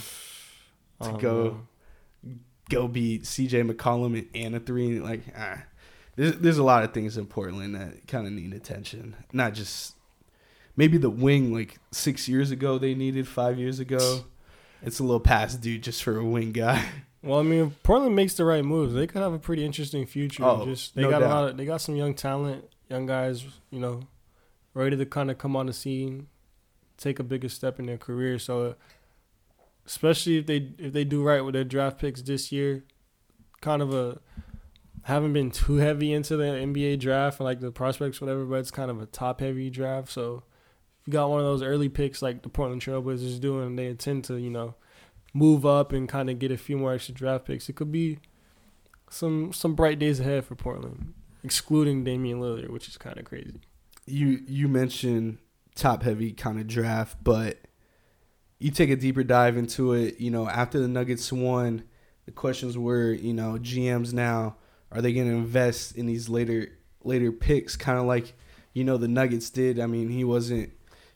[1.01, 1.57] to Um, go
[2.69, 5.63] go beat CJ McCollum and, a three like ah.
[6.15, 9.15] There's there's a lot of things in Portland that kind of need attention.
[9.33, 9.95] Not just
[10.77, 14.25] maybe the wing like six years ago they needed five years ago.
[14.83, 16.83] It's a little past due just for a wing guy.
[17.23, 18.95] Well, I mean, if Portland makes the right moves.
[18.95, 20.43] They could have a pretty interesting future.
[20.43, 21.29] Oh, Just they no got doubt.
[21.29, 21.49] a lot.
[21.51, 23.45] Of, they got some young talent, young guys.
[23.69, 23.99] You know,
[24.73, 26.27] ready to kind of come on the scene,
[26.97, 28.39] take a bigger step in their career.
[28.39, 28.75] So,
[29.85, 32.83] especially if they if they do right with their draft picks this year,
[33.61, 34.19] kind of a
[35.03, 38.45] haven't been too heavy into the NBA draft and like the prospects, whatever.
[38.45, 40.11] But it's kind of a top heavy draft.
[40.11, 40.43] So,
[41.01, 43.87] if you got one of those early picks like the Portland Trailblazers is doing, they
[43.87, 44.75] intend to you know
[45.33, 47.69] move up and kind of get a few more extra draft picks.
[47.69, 48.19] It could be
[49.09, 51.13] some some bright days ahead for Portland,
[51.43, 53.59] excluding Damian Lillard, which is kind of crazy.
[54.11, 55.37] You you mentioned
[55.75, 57.59] top heavy kind of draft, but
[58.59, 60.19] you take a deeper dive into it.
[60.19, 61.83] You know, after the Nuggets won,
[62.25, 64.57] the questions were, you know, GMs now
[64.91, 66.67] are they going to invest in these later
[67.03, 68.33] later picks, kind of like
[68.73, 69.79] you know the Nuggets did.
[69.79, 70.71] I mean, he wasn't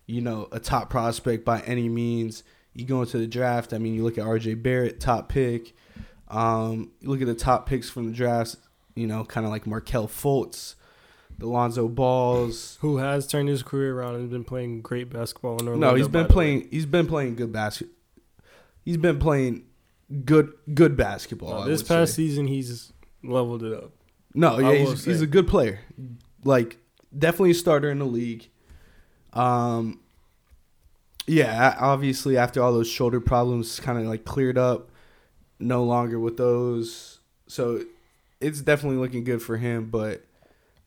[0.06, 2.44] you know a top prospect by any means.
[2.74, 3.74] You go into the draft.
[3.74, 4.56] I mean, you look at R.J.
[4.56, 5.76] Barrett, top pick.
[6.28, 8.58] Um, you look at the top picks from the drafts.
[8.96, 10.76] You know, kind of like Markelle Fultz,
[11.38, 12.78] the Lonzo Balls.
[12.82, 15.92] Who has turned his career around and been playing great basketball in Orlando?
[15.92, 16.30] No, he's been way.
[16.30, 16.68] playing.
[16.72, 17.90] He's been playing good basket.
[18.84, 19.66] He's been playing
[20.24, 21.62] good good basketball.
[21.62, 22.28] No, this past say.
[22.28, 23.92] season, he's leveled it up.
[24.34, 25.80] no, yeah, he's, he's a good player.
[26.44, 26.78] Like
[27.18, 28.48] definitely a starter in the league.
[29.34, 30.00] Um,
[31.28, 34.92] yeah, obviously after all those shoulder problems kind of like cleared up,
[35.60, 37.20] no longer with those.
[37.48, 37.84] So
[38.40, 39.90] it's definitely looking good for him.
[39.90, 40.24] But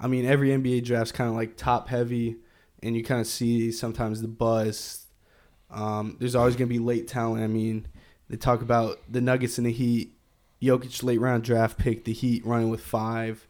[0.01, 2.37] I mean, every NBA draft's kind of like top heavy,
[2.83, 5.07] and you kind of see sometimes the buzz.
[5.71, 7.43] Um, there's always gonna be late talent.
[7.43, 7.87] I mean,
[8.29, 10.15] they talk about the Nuggets and the Heat.
[10.63, 13.47] Jokic late round draft pick, the Heat running with five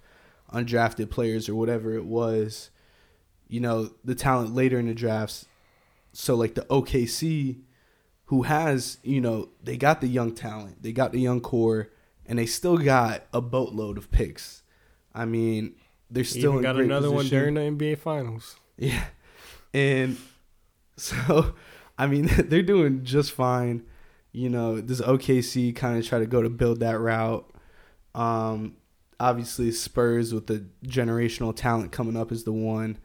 [0.52, 2.70] undrafted players or whatever it was.
[3.48, 5.46] You know, the talent later in the drafts.
[6.12, 7.60] So like the OKC,
[8.26, 11.90] who has, you know, they got the young talent, they got the young core,
[12.26, 14.62] and they still got a boatload of picks.
[15.14, 15.76] I mean,
[16.10, 17.54] they're still Even in got another one position.
[17.54, 18.56] during the NBA Finals.
[18.76, 19.04] Yeah.
[19.74, 20.16] And
[20.96, 21.54] so,
[21.98, 23.82] I mean, they're doing just fine.
[24.32, 27.48] You know, does OKC kind of try to go to build that route?
[28.14, 28.76] Um,
[29.20, 32.96] obviously, Spurs with the generational talent coming up is the one.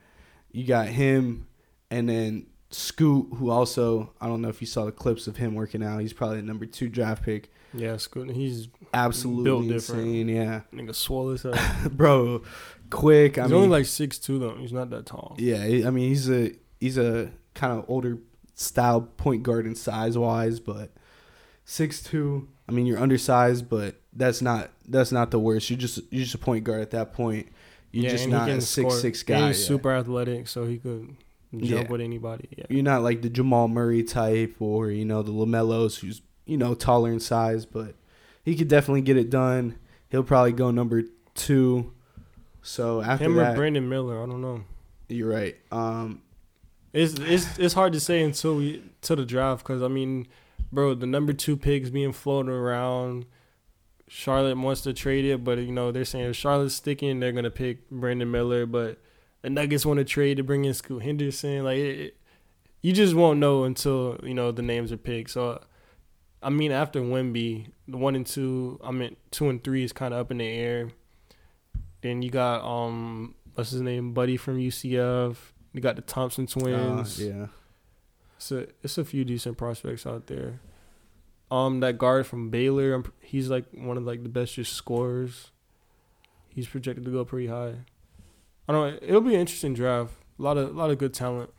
[0.51, 1.47] You got him,
[1.91, 5.56] and then Scoot, who also, I don't know if you saw the clips of him
[5.56, 5.99] working out.
[5.99, 7.51] He's probably the number two draft pick.
[7.74, 8.32] Yeah, Scoot.
[8.32, 10.01] He's Absolutely Built different.
[10.08, 10.30] insane.
[10.30, 10.62] Yeah.
[10.74, 11.54] nigga swole as hell.
[11.89, 12.43] Bro,
[12.94, 13.38] quick.
[13.38, 14.56] I He's mean, only like six two though.
[14.56, 15.36] He's not that tall.
[15.38, 18.18] Yeah, I mean he's a he's a kind of older
[18.56, 20.91] style point guard in size wise, but
[21.66, 22.48] six two.
[22.68, 25.70] I mean you're undersized, but that's not that's not the worst.
[25.70, 27.48] You just you're just a point guard at that point.
[27.91, 28.91] You're yeah, just not a six score.
[29.00, 29.48] six And guy.
[29.50, 29.68] He's yeah.
[29.68, 31.16] super athletic, so he could
[31.56, 31.91] jump Yeah.
[31.91, 32.50] with anybody.
[32.58, 32.66] Yeah.
[32.70, 36.74] You're not like the Jamal Murray type or you know the LaMelos who's you know
[36.74, 37.96] taller in size, but
[38.44, 39.78] he could definitely get it done.
[40.10, 41.04] He'll probably go number
[41.36, 41.93] two.
[42.64, 44.64] So after Him or Brandon Miller, I don't know.
[45.09, 45.55] you're right.
[45.72, 46.22] Um,
[46.93, 50.28] It's it's it's hard to say until we to the draft because I mean,
[50.72, 53.26] bro, the number two picks being floated around.
[54.07, 57.49] Charlotte wants to trade it, but you know they're saying if Charlotte's sticking, they're gonna
[57.49, 58.66] pick Brandon Miller.
[58.66, 58.99] But
[59.41, 61.64] the Nuggets want to trade to bring in Scoot Henderson.
[61.64, 62.18] Like it, it-
[62.82, 65.30] you just won't know until you know the names are picked.
[65.32, 65.64] So,
[66.41, 70.14] I mean, after Wemby, the one and two, I mean two and three is kind
[70.14, 70.89] of up in the air.
[72.04, 75.36] Then you got um, what's his name, Buddy from UCF.
[75.74, 77.20] You got the Thompson uh, twins.
[77.20, 77.47] yeah.
[78.38, 80.60] It's a it's a few decent prospects out there.
[81.49, 85.49] Um, that guard from Baylor, he's like one of like the best just scorers.
[86.49, 87.74] He's projected to go pretty high.
[88.68, 88.91] I don't.
[88.93, 88.99] know.
[89.01, 90.14] It'll be an interesting draft.
[90.38, 91.49] A lot of a lot of good talent.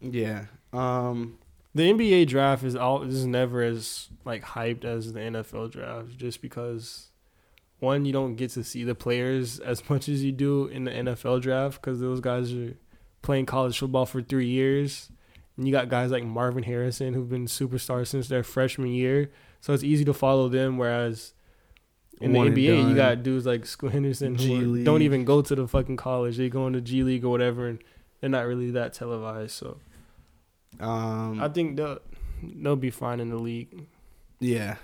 [0.00, 0.46] Yeah.
[0.72, 1.38] Um,
[1.74, 6.40] The NBA draft is all is never as like hyped as the NFL draft, just
[6.42, 7.10] because
[7.80, 10.90] one you don't get to see the players as much as you do in the
[10.90, 12.74] NFL draft because those guys are
[13.22, 15.10] playing college football for three years,
[15.56, 19.72] and you got guys like Marvin Harrison who've been superstars since their freshman year, so
[19.72, 20.78] it's easy to follow them.
[20.78, 21.34] Whereas
[22.20, 25.54] in the One NBA, you got dudes like Scoot Henderson who don't even go to
[25.54, 27.78] the fucking college; they go into G League or whatever, and
[28.20, 29.52] they're not really that televised.
[29.52, 29.78] So
[30.80, 31.98] Um, I think they'll
[32.42, 33.86] they'll be fine in the league.
[34.40, 34.76] yeah,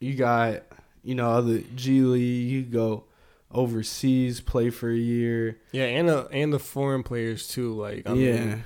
[0.00, 0.62] you got
[1.02, 2.50] you know other G League.
[2.50, 3.04] You go
[3.52, 5.58] overseas, play for a year.
[5.72, 7.74] Yeah, and the and the foreign players too.
[7.74, 8.64] Like I yeah, mean,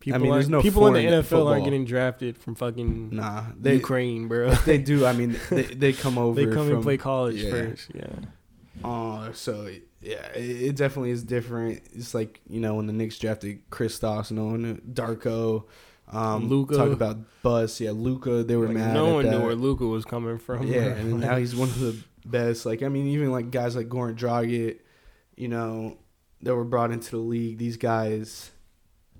[0.00, 1.48] people I mean, there's no people in the NFL football.
[1.48, 4.50] aren't getting drafted from fucking nah, they Ukraine, bro.
[4.66, 5.06] they do.
[5.06, 6.34] I mean, they they come over.
[6.34, 7.50] they come from, and play college yeah.
[7.50, 7.90] first.
[7.94, 8.06] Yeah,
[8.84, 11.82] Uh, so yeah, it, it definitely is different.
[11.92, 15.64] It's like you know when the Knicks drafted Kristaps, no one, Darko,
[16.10, 16.76] um, Luka.
[16.76, 18.42] Talk about Bus, yeah, Luka.
[18.42, 18.94] They were like, mad.
[18.94, 19.32] no one that.
[19.32, 20.66] knew where Luka was coming from.
[20.66, 22.66] Yeah, and now he's one of the best.
[22.66, 24.78] Like I mean, even like guys like Goran Dragic,
[25.36, 25.98] you know,
[26.42, 27.58] that were brought into the league.
[27.58, 28.50] These guys,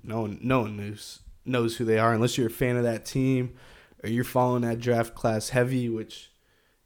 [0.02, 3.04] no one, no one knows knows who they are unless you're a fan of that
[3.06, 3.54] team
[4.02, 5.88] or you're following that draft class heavy.
[5.88, 6.30] Which,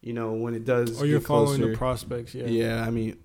[0.00, 2.34] you know, when it does, or you're following closer, the prospects.
[2.34, 3.18] Yeah, Yeah, I mean,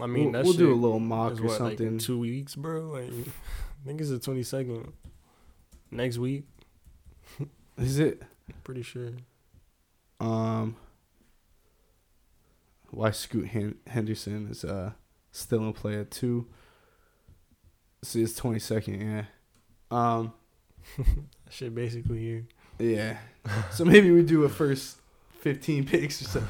[0.00, 1.86] I mean, we'll, that we'll do a little mock or what, something.
[1.86, 2.82] in two weeks, bro.
[2.82, 4.92] Like, I think it's the twenty second.
[5.90, 6.44] Next week,
[7.78, 8.22] Is it?
[8.64, 9.10] pretty sure.
[10.20, 10.76] Um,
[12.90, 14.92] why Scoot Hen- Henderson is uh
[15.32, 16.46] still in play at two.
[18.02, 19.00] See, it's twenty second.
[19.00, 19.24] Yeah.
[19.90, 20.32] Um.
[21.50, 22.46] Shit basically here.
[22.78, 23.18] Yeah.
[23.72, 24.98] so maybe we do a first
[25.40, 26.44] fifteen picks or so.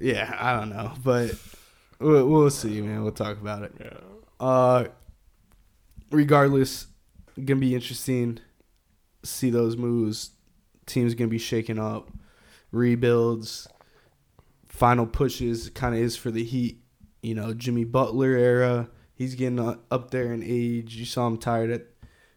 [0.00, 1.32] Yeah, I don't know, but
[1.98, 3.02] we'll, we'll see, man.
[3.02, 3.72] We'll talk about it.
[3.80, 3.98] Yeah.
[4.40, 4.84] Uh,
[6.10, 6.86] regardless,
[7.44, 8.38] gonna be interesting.
[9.28, 10.30] See those moves.
[10.86, 12.10] Teams gonna be shaken up,
[12.72, 13.68] rebuilds,
[14.68, 15.68] final pushes.
[15.70, 16.82] Kind of is for the Heat.
[17.22, 18.88] You know, Jimmy Butler era.
[19.14, 19.58] He's getting
[19.90, 20.94] up there in age.
[20.96, 21.86] You saw him tired at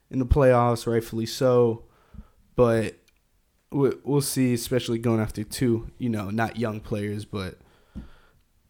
[0.09, 1.83] in the playoffs, rightfully so.
[2.55, 2.95] But
[3.71, 5.91] we- we'll see, especially going after two.
[5.97, 7.59] You know, not young players, but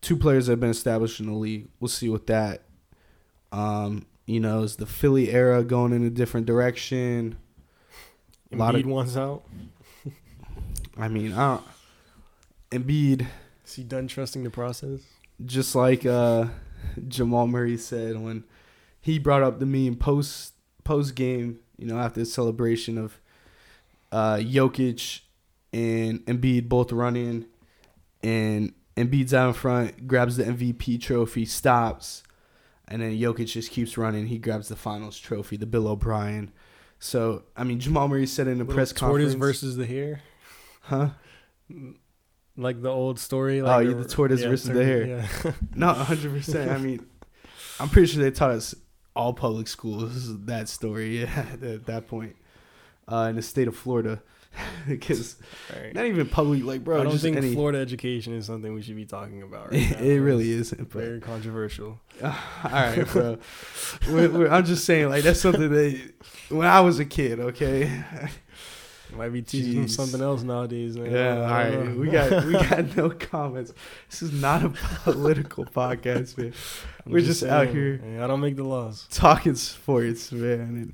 [0.01, 1.69] two players that have been established in the league.
[1.79, 2.63] We'll see what that
[3.53, 7.35] um, you know, is the Philly era going in a different direction?
[8.51, 9.43] A lot of- wants out.
[10.97, 11.63] I mean, don't,
[12.71, 13.25] Embiid,
[13.65, 14.99] Is he done trusting the process?
[15.45, 16.45] just like uh,
[17.07, 18.43] Jamal Murray said when
[18.99, 23.19] he brought up the meme post post game, you know, after the celebration of
[24.11, 25.21] uh, Jokic
[25.73, 27.45] and Embiid both running,
[28.21, 32.21] and Embiid's out in front, grabs the MVP trophy, stops,
[32.87, 34.27] and then Jokic just keeps running.
[34.27, 36.51] He grabs the Finals trophy, the Bill O'Brien.
[37.03, 40.21] So I mean, Jamal Murray said in a Little press tortoise conference, versus the hare.
[40.81, 41.09] huh?
[42.55, 43.59] Like the old story.
[43.59, 45.05] Oh, Like yeah, the tortoise versus the hare.
[45.07, 45.51] Yeah.
[45.75, 46.69] No, hundred percent.
[46.69, 47.03] I mean,
[47.79, 48.75] I'm pretty sure they taught us
[49.15, 51.23] all public schools that story.
[51.25, 52.35] At that point,
[53.11, 54.21] uh, in the state of Florida,
[54.87, 55.37] because
[55.73, 55.93] Alright.
[55.93, 56.63] not even public.
[56.63, 57.53] Like, bro, I don't just think any.
[57.53, 59.97] Florida education is something we should be talking about right now.
[59.99, 60.89] it really isn't.
[60.89, 61.99] But very controversial.
[62.23, 62.33] all
[62.63, 63.37] right, bro.
[64.09, 66.13] we're, we're, I'm just saying, like, that's something that
[66.49, 68.03] when I was a kid, okay.
[69.15, 70.95] Might be teaching them something else nowadays.
[70.95, 71.11] Man.
[71.11, 71.95] Yeah, all right.
[71.97, 73.73] We got we got no comments.
[74.09, 74.69] This is not a
[75.03, 76.53] political podcast, man.
[77.05, 78.01] I'm we're just out saying, here.
[78.05, 79.07] yeah, I don't make the laws.
[79.11, 80.93] talking sports, man.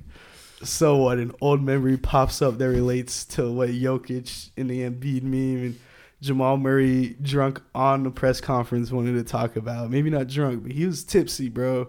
[0.62, 1.18] So what?
[1.18, 5.80] An old memory pops up that relates to what Jokic in the Embiid meme and
[6.20, 9.90] Jamal Murray drunk on the press conference wanted to talk about.
[9.90, 11.88] Maybe not drunk, but he was tipsy, bro.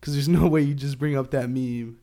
[0.00, 1.98] Because there's no way you just bring up that meme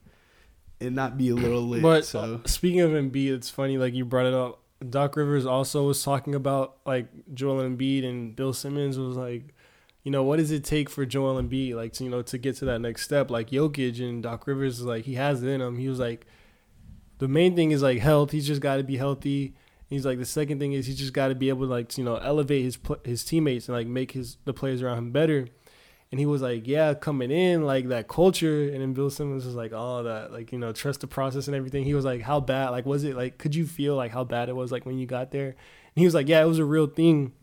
[0.82, 1.82] and not be a little lit.
[1.82, 4.60] But so speaking of Embiid, it's funny like you brought it up.
[4.90, 9.54] Doc Rivers also was talking about like Joel Embiid and Bill Simmons was like,
[10.04, 12.56] you know, what does it take for Joel Embiid like to, you know to get
[12.58, 13.30] to that next step?
[13.30, 15.78] Like Jokic and Doc Rivers is like he has it in him.
[15.78, 16.26] He was like,
[17.20, 18.32] the main thing is like health.
[18.32, 19.54] He's just got to be healthy.
[19.90, 22.04] He's like the second thing is he's just got to be able to like you
[22.04, 25.48] know elevate his his teammates and like make his the players around him better.
[26.12, 28.70] And he was like, yeah, coming in like that culture.
[28.70, 31.56] And then Bill Simmons was like, oh, that like you know trust the process and
[31.56, 31.84] everything.
[31.84, 32.70] He was like, how bad?
[32.70, 35.06] Like was it like could you feel like how bad it was like when you
[35.06, 35.50] got there?
[35.50, 35.56] And
[35.96, 37.34] he was like, yeah, it was a real thing.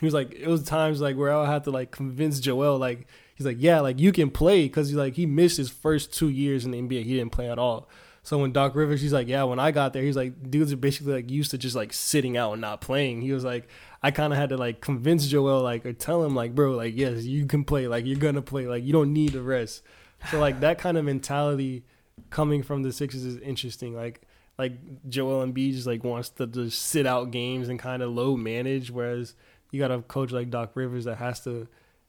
[0.00, 3.06] He was like, it was times like where I had to like convince Joel like
[3.34, 6.28] he's like, yeah, like you can play because he's like he missed his first two
[6.28, 7.04] years in the NBA.
[7.04, 7.88] He didn't play at all.
[8.22, 10.76] So when Doc Rivers, he's like, yeah, when I got there, he's like, dudes are
[10.76, 13.22] basically like used to just like sitting out and not playing.
[13.22, 13.68] He was like,
[14.02, 16.96] I kind of had to like convince Joel like or tell him like, bro, like
[16.96, 19.82] yes, you can play, like you're gonna play, like you don't need the rest.
[20.30, 21.84] So like that kind of mentality
[22.30, 23.94] coming from the Sixers is interesting.
[23.94, 24.22] Like
[24.58, 24.72] like
[25.08, 28.90] Joel Embiid just like wants to just sit out games and kind of low manage,
[28.90, 29.34] whereas
[29.70, 31.68] you got a coach like Doc Rivers that has to.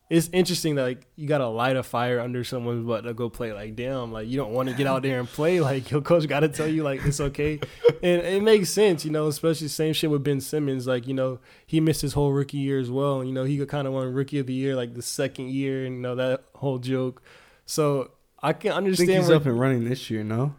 [0.09, 3.53] It's interesting that like you gotta light a fire under someone's butt to go play.
[3.53, 5.61] Like damn, like you don't want to get out there and play.
[5.61, 7.61] Like your coach got to tell you like it's okay,
[8.03, 9.27] and it makes sense, you know.
[9.27, 10.85] Especially same shit with Ben Simmons.
[10.85, 13.23] Like you know he missed his whole rookie year as well.
[13.23, 15.85] You know he could kind of won rookie of the year like the second year,
[15.85, 17.21] and you know that whole joke.
[17.65, 18.11] So
[18.43, 19.07] I can I understand.
[19.07, 20.25] think he's where- up and running this year.
[20.25, 20.55] No,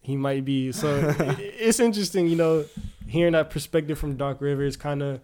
[0.00, 0.72] he might be.
[0.72, 2.64] So it's interesting, you know,
[3.06, 5.20] hearing that perspective from Doc Rivers, kind of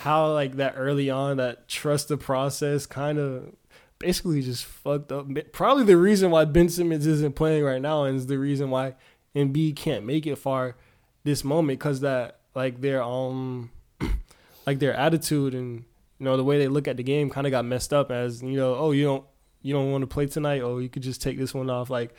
[0.00, 3.54] how like that early on, that trust the process, kind of
[3.98, 5.26] basically just fucked up.
[5.52, 8.94] Probably the reason why Ben Simmons isn't playing right now, and is the reason why
[9.34, 10.76] Embiid can't make it far
[11.24, 13.70] this moment, because that like their um
[14.66, 15.84] like their attitude and
[16.18, 18.42] you know the way they look at the game kind of got messed up as
[18.42, 19.24] you know oh you don't
[19.62, 20.62] you don't want to play tonight?
[20.62, 21.90] Oh you could just take this one off.
[21.90, 22.14] Like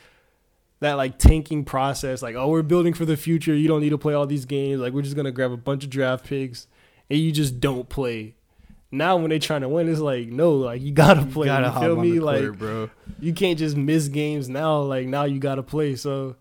[0.80, 3.54] that like tanking process like oh we're building for the future.
[3.54, 4.80] You don't need to play all these games.
[4.80, 6.66] Like we're just gonna grab a bunch of draft picks
[7.10, 8.34] and you just don't play.
[8.90, 11.70] Now when they trying to win it's like no like you gotta play you, gotta
[11.70, 12.20] hop feel me?
[12.20, 12.90] like court, bro.
[13.20, 15.94] you can't just miss games now like now you gotta play.
[15.96, 16.36] So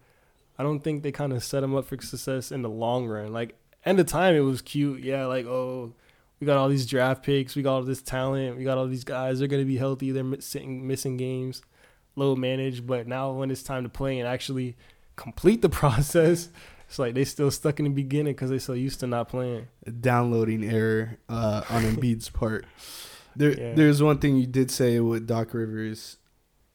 [0.58, 3.34] i don't think they kind of set them up for success in the long run.
[3.34, 5.04] Like and the time it was cute.
[5.04, 5.94] Yeah like oh
[6.40, 9.04] we got all these draft picks we got all this talent we got all these
[9.04, 11.62] guys they're gonna be healthy they're missing missing games
[12.16, 12.86] low managed.
[12.88, 14.76] But now when it's time to play and actually
[15.16, 16.50] complete the process
[16.88, 19.68] it's like they still stuck in the beginning because they so used to not playing
[20.02, 22.66] downloading error uh, on Embiid's part.
[23.36, 23.74] There, Yeah.
[23.76, 26.18] there's one thing you did say with Doc Rivers,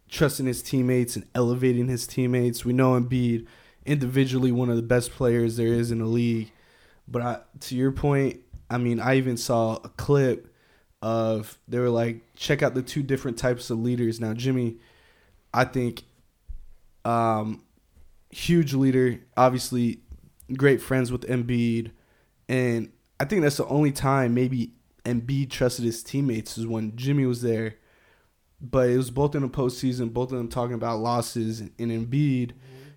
[0.08, 2.64] trusting his teammates and elevating his teammates.
[2.64, 3.46] We know Embiid
[3.84, 6.52] individually one of the best players there is in the league,
[7.08, 8.40] but I, to your point,
[8.70, 10.54] I mean, I even saw a clip
[11.00, 14.20] of they were like, check out the two different types of leaders.
[14.20, 14.76] Now, Jimmy,
[15.52, 16.04] I think,
[17.04, 17.64] um,
[18.32, 20.00] huge leader, obviously
[20.56, 21.92] great friends with Embiid,
[22.48, 24.72] and I think that's the only time maybe
[25.04, 27.76] Embiid trusted his teammates is when Jimmy was there.
[28.60, 32.52] But it was both in the postseason, both of them talking about losses, and Embiid,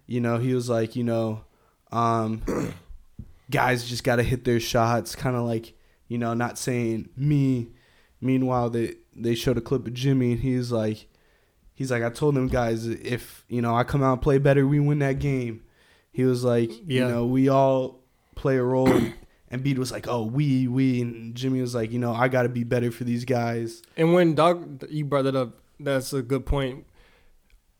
[0.06, 1.44] you know, he was like, you know,
[1.92, 2.44] um,
[3.50, 5.74] guys just got to hit their shots, kind of like,
[6.08, 7.70] you know, not saying me.
[8.22, 11.08] Meanwhile, they they showed a clip of Jimmy, and he's like,
[11.76, 14.66] he's like, I told them guys, if you know I come out and play better,
[14.66, 15.62] we win that game.
[16.12, 18.00] He was like, you know, we all
[18.36, 18.90] play a role.
[18.90, 19.14] And
[19.52, 22.50] Embiid was like, oh, we, we, and Jimmy was like, you know, I got to
[22.50, 23.82] be better for these guys.
[23.98, 24.60] And when Doc,
[24.90, 26.86] you brought that up, that's a good point.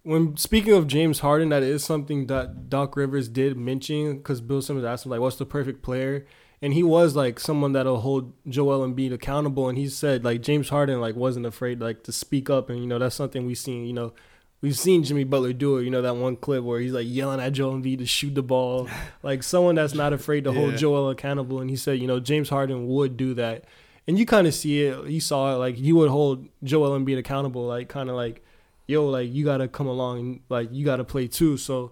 [0.04, 4.62] When speaking of James Harden, that is something that Doc Rivers did mention because Bill
[4.62, 6.28] Simmons asked him like, "What's the perfect player?"
[6.66, 9.70] And he was like someone that'll hold Joel Embiid accountable.
[9.70, 12.88] And he said like James Harden like wasn't afraid like to speak up, and you
[12.88, 13.86] know that's something we've seen.
[13.86, 14.14] You know,
[14.62, 15.84] we've seen Jimmy Butler do it.
[15.84, 18.42] You know that one clip where he's like yelling at Joel Embiid to shoot the
[18.42, 18.90] ball,
[19.22, 21.62] like someone that's not afraid to hold Joel accountable.
[21.62, 23.66] And he said, you know, James Harden would do that.
[24.08, 25.08] And you kind of see it.
[25.08, 25.58] You saw it.
[25.58, 27.68] Like you would hold Joel Embiid accountable.
[27.68, 28.44] Like kind of like,
[28.88, 30.18] yo, like you got to come along.
[30.18, 31.58] and Like you got to play too.
[31.58, 31.92] So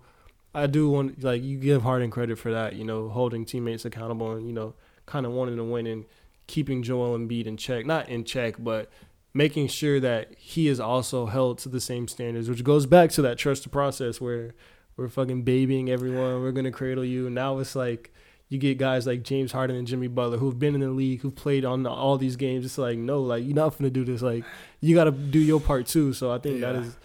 [0.56, 2.76] I do want like you give Harden credit for that.
[2.76, 4.74] You know, holding teammates accountable and you know
[5.06, 6.06] kind of wanting to win and
[6.48, 7.86] keeping Joel Embiid in check.
[7.86, 8.90] Not in check, but
[9.34, 13.22] making sure that he is also held to the same standards, which goes back to
[13.24, 14.54] that trust the process where
[14.96, 16.42] we're fucking babying everyone.
[16.42, 17.30] We're gonna cradle you.
[17.30, 18.14] Now it's like
[18.50, 21.34] you get guys like James Harden and Jimmy Butler who've been in the league, who've
[21.34, 22.64] played on all these games.
[22.64, 24.22] It's like no, like you're not gonna do this.
[24.22, 24.44] Like
[24.82, 26.14] you got to do your part too.
[26.14, 26.82] So I think that Yeah.
[26.82, 26.96] is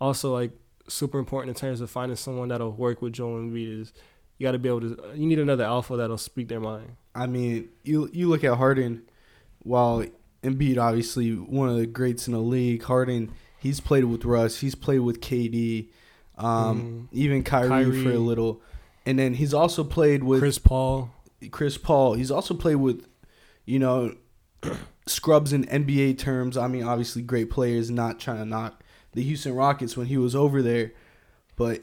[0.00, 0.52] also like
[0.88, 3.80] super important in terms of finding someone that'll work with Joel Embiid.
[3.82, 3.92] Is
[4.38, 4.98] you got to be able to.
[5.14, 6.96] You need another alpha that'll speak their mind.
[7.14, 9.02] I mean, you you look at Harden,
[9.60, 10.04] while
[10.42, 12.82] Embiid obviously one of the greats in the league.
[12.82, 15.88] Harden, he's played with Russ, he's played with KD,
[16.36, 18.60] um, even Kyrie, for a little,
[19.06, 21.10] and then he's also played with Chris Paul.
[21.50, 22.14] Chris Paul.
[22.14, 23.06] He's also played with,
[23.64, 24.14] you know,
[25.06, 26.56] scrubs in NBA terms.
[26.56, 27.90] I mean, obviously great players.
[27.90, 28.82] Not trying to knock
[29.14, 30.92] the Houston Rockets when he was over there,
[31.56, 31.82] but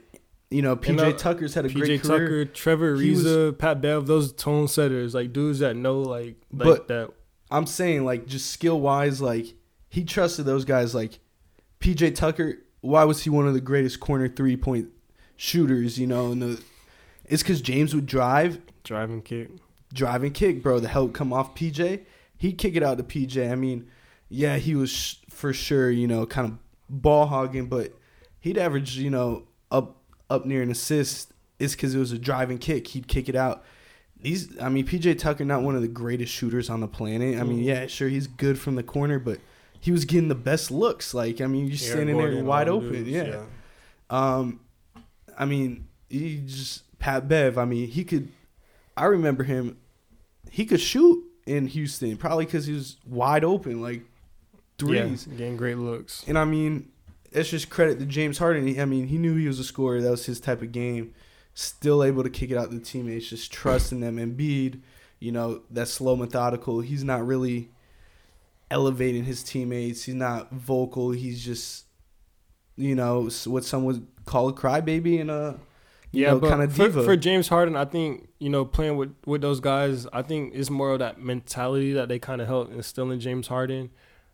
[0.50, 2.20] you know, PJ uh, Tucker's had a PJ great career.
[2.20, 6.88] Tucker, Trevor Ariza, Pat Bev, those tone setters, like dudes that know like like But-
[6.90, 7.12] that.
[7.50, 9.56] I'm saying like just skill wise, like
[9.90, 10.96] he trusted those guys.
[10.96, 11.20] Like
[11.82, 14.88] PJ Tucker, why was he one of the greatest corner three point
[15.36, 15.98] shooters?
[16.00, 16.62] You know, and the
[17.26, 19.50] it's because James would drive, Driving kick.
[19.94, 20.80] drive and kick, bro.
[20.80, 22.02] The help come off PJ,
[22.38, 23.52] he'd kick it out to PJ.
[23.52, 23.88] I mean,
[24.30, 26.58] yeah, he was sh- for sure, you know, kind of
[26.92, 27.94] ball hogging, but
[28.40, 29.98] he'd average, you know, up
[30.30, 31.34] up near an assist.
[31.60, 32.88] It's because it was a driving kick.
[32.88, 33.64] He'd kick it out.
[34.20, 37.40] These, I mean, PJ Tucker, not one of the greatest shooters on the planet.
[37.40, 37.66] I mean, Mhm.
[37.66, 39.40] yeah, sure, he's good from the corner, but
[39.80, 41.14] he was getting the best looks.
[41.14, 42.92] Like, I mean, you're standing Gordon, there wide open.
[42.92, 43.44] dudes, yeah.
[44.12, 44.60] Um,
[45.38, 47.58] I mean, he just Pat Bev.
[47.58, 48.28] I mean, he could.
[48.96, 49.78] I remember him.
[50.52, 51.26] He could shoot.
[51.48, 54.04] in Houston, probably because he was wide open, like
[54.82, 56.24] threes, yeah, getting great looks.
[56.28, 56.90] And I mean,
[57.32, 58.80] it's just credit to James Harden.
[58.80, 60.02] I mean, he knew he was a scorer.
[60.02, 61.14] That was his type of game.
[61.54, 64.18] Still able to kick it out to the teammates, just trusting them.
[64.18, 64.82] Embiid,
[65.20, 66.82] you know, that slow, methodical.
[66.82, 67.70] He's not really
[68.70, 70.04] elevating his teammates.
[70.04, 71.12] He's not vocal.
[71.12, 71.86] He's just,
[72.78, 75.60] you know, what some would call a crybaby and a
[76.12, 79.42] yeah, know, kind of for, for, James Harden, I think you know playing with with
[79.42, 83.12] those guys, I think it's more of that mentality that they kind of help instill
[83.12, 83.92] in James Harden.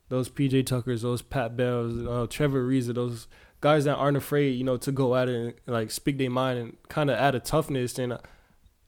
[0.09, 3.27] Those PJ Tuckers, those Pat Bells, uh, Trevor Ariza, those
[3.61, 6.59] guys that aren't afraid, you know, to go at it and like speak their mind
[6.59, 7.97] and kind of add a toughness.
[7.99, 8.19] And uh,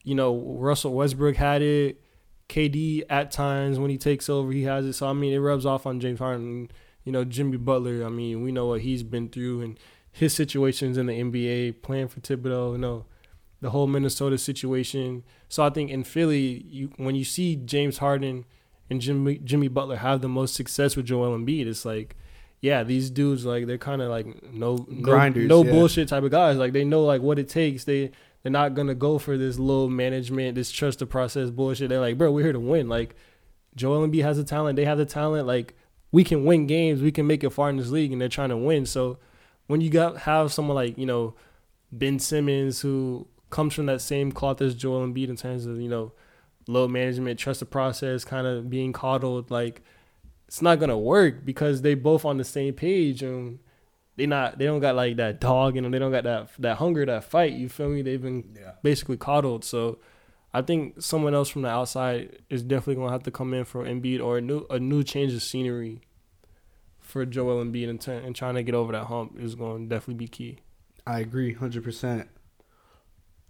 [0.04, 2.02] you know, Russell Westbrook had it.
[2.48, 4.94] KD at times when he takes over, he has it.
[4.94, 6.72] So I mean, it rubs off on James Harden.
[7.04, 8.04] You know, Jimmy Butler.
[8.04, 9.80] I mean, we know what he's been through and
[10.12, 13.06] his situations in the NBA, playing for Thibodeau, you know,
[13.62, 15.24] the whole Minnesota situation.
[15.48, 18.46] So I think in Philly, you when you see James Harden
[18.90, 22.16] and Jimmy Jimmy Butler have the most success with Joel Embiid, it's like,
[22.62, 25.72] yeah, these dudes like they're kind of like no grinders, no, no yeah.
[25.72, 26.58] bullshit type of guys.
[26.58, 27.84] Like they know like what it takes.
[27.84, 28.12] They
[28.44, 31.90] they're not gonna go for this low management, this trust the process bullshit.
[31.90, 32.90] They're like, bro, we're here to win.
[32.90, 33.16] Like
[33.76, 34.76] Joel Embiid has the talent.
[34.76, 35.46] They have the talent.
[35.48, 35.76] Like
[36.12, 37.02] we can win games.
[37.02, 38.86] We can make it far in this league, and they're trying to win.
[38.86, 39.20] So
[39.68, 41.36] when you got have someone like you know
[41.92, 45.90] Ben Simmons who comes from that same cloth as Joel Embiid in terms of you
[45.90, 46.12] know
[46.70, 49.82] low management, trust the process, kind of being coddled, like
[50.48, 53.60] it's not gonna work because they both on the same page and
[54.16, 57.06] they not they don't got like that dog and they don't got that that hunger
[57.06, 57.54] that fight.
[57.54, 58.02] You feel me?
[58.02, 58.74] They've been yeah.
[58.84, 59.64] basically coddled.
[59.66, 60.00] So
[60.54, 63.86] I think someone else from the outside is definitely gonna have to come in for
[63.86, 66.02] Embiid or a new a new change of scenery
[67.10, 69.96] for Joel Embiid and, t- and trying to get over that hump is going to
[69.96, 70.60] definitely be key.
[71.08, 72.28] I agree 100%.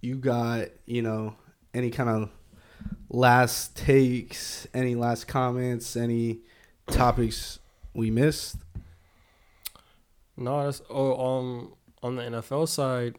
[0.02, 1.36] You got, you know,
[1.74, 2.30] any kind of
[3.10, 6.40] last takes, any last comments, any
[6.88, 7.60] topics
[7.94, 8.58] we missed?
[10.38, 13.16] No, that's oh um on the NFL side,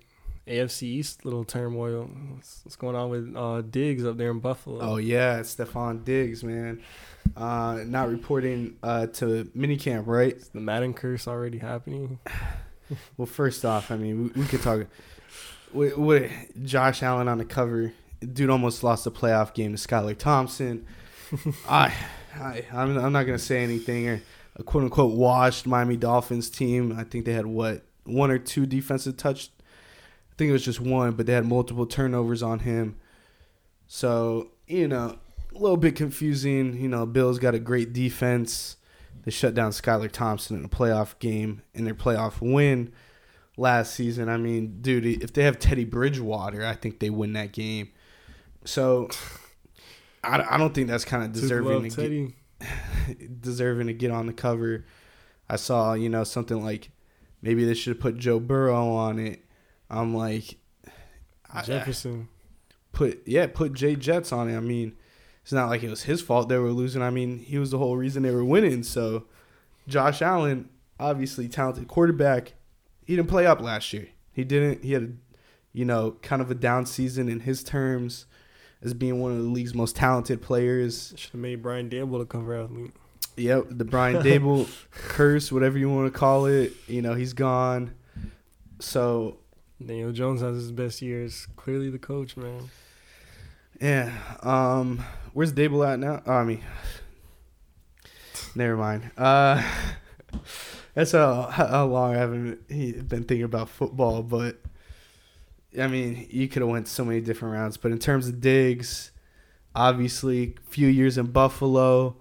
[0.46, 2.08] AFC East little turmoil.
[2.34, 4.80] What's, what's going on with uh, Diggs up there in Buffalo?
[4.80, 6.80] Oh yeah, Stefon Diggs, man
[7.36, 10.36] uh, not reporting uh, to minicamp, right?
[10.36, 12.18] Is the Madden curse already happening?
[13.16, 14.86] well, first off, I mean, we, we could talk.
[15.72, 16.32] With, with,
[16.64, 20.86] Josh Allen on the cover, dude almost lost the playoff game to Skylar Thompson.
[21.68, 21.94] I,
[22.34, 24.08] I, I'm, I'm not gonna say anything.
[24.08, 24.22] Or
[24.56, 26.96] a quote unquote washed Miami Dolphins team.
[26.98, 29.50] I think they had what one or two defensive touch.
[29.60, 32.96] I think it was just one, but they had multiple turnovers on him.
[33.86, 35.18] So you know,
[35.54, 36.80] a little bit confusing.
[36.80, 38.76] You know, Bills got a great defense.
[39.24, 42.92] They shut down Skylar Thompson in a playoff game in their playoff win
[43.56, 44.28] last season.
[44.28, 47.90] I mean, dude, if they have Teddy Bridgewater, I think they win that game.
[48.64, 49.08] So
[50.22, 54.32] I, I don't think that's kind of deserving to get, deserving to get on the
[54.32, 54.84] cover.
[55.48, 56.90] I saw, you know, something like
[57.42, 59.44] maybe they should have put Joe Burrow on it.
[59.88, 60.58] I'm like
[61.64, 62.28] Jefferson.
[62.30, 64.56] I, put yeah, put Jay Jets on it.
[64.56, 64.94] I mean,
[65.42, 67.02] it's not like it was his fault they were losing.
[67.02, 68.82] I mean, he was the whole reason they were winning.
[68.82, 69.24] So,
[69.88, 72.52] Josh Allen, obviously talented quarterback,
[73.04, 74.08] he didn't play up last year.
[74.32, 74.84] He didn't.
[74.84, 75.08] He had, a,
[75.72, 78.26] you know, kind of a down season in his terms
[78.82, 81.12] as being one of the league's most talented players.
[81.16, 82.92] Should have made Brian Daboll the cover athlete.
[83.36, 86.72] Yep, the Brian Daboll curse, whatever you want to call it.
[86.86, 87.94] You know, he's gone.
[88.78, 89.38] So
[89.84, 91.46] Daniel Jones has his best years.
[91.56, 92.70] Clearly, the coach, man.
[93.80, 94.12] Yeah.
[94.42, 95.04] Um.
[95.32, 96.22] Where's Daboll at now?
[96.26, 96.62] Oh, I mean,
[98.54, 99.10] never mind.
[99.16, 99.62] Uh,
[100.94, 104.60] that's how how long I haven't been thinking about football, but
[105.78, 107.76] I mean, you could have went so many different rounds.
[107.76, 109.12] But in terms of Diggs,
[109.74, 112.16] obviously, few years in Buffalo.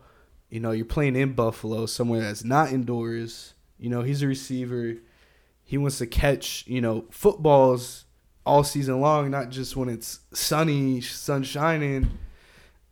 [0.49, 3.53] You know, you're playing in Buffalo, somewhere that's not indoors.
[3.77, 4.95] You know, he's a receiver.
[5.63, 8.05] He wants to catch, you know, footballs
[8.45, 12.17] all season long, not just when it's sunny, sun shining.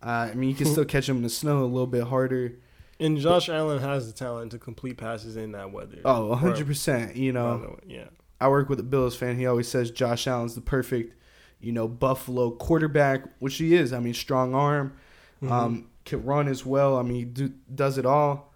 [0.03, 2.53] Uh, I mean, you can still catch him in the snow a little bit harder.
[2.99, 5.99] And Josh but, Allen has the talent to complete passes in that weather.
[6.05, 7.15] Oh, 100%.
[7.15, 8.05] You know, yeah.
[8.39, 9.37] I work with a Bills fan.
[9.37, 11.15] He always says Josh Allen's the perfect,
[11.59, 13.93] you know, Buffalo quarterback, which he is.
[13.93, 14.93] I mean, strong arm,
[15.41, 15.51] mm-hmm.
[15.51, 16.97] um, can run as well.
[16.97, 18.53] I mean, he do, does it all.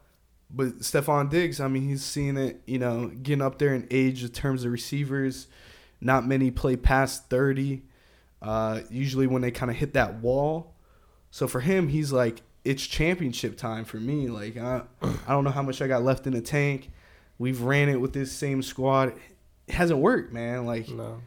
[0.54, 4.24] But Stefon Diggs, I mean, he's seeing it, you know, getting up there in age
[4.24, 5.48] in terms of receivers.
[6.02, 7.84] Not many play past 30.
[8.42, 10.74] Uh, usually when they kind of hit that wall,
[11.32, 14.28] so for him, he's like, it's championship time for me.
[14.28, 16.92] Like I, I don't know how much I got left in the tank.
[17.40, 19.14] We've ran it with this same squad.
[19.72, 20.65] It hasn't worked, man.
[20.65, 21.22] Like no.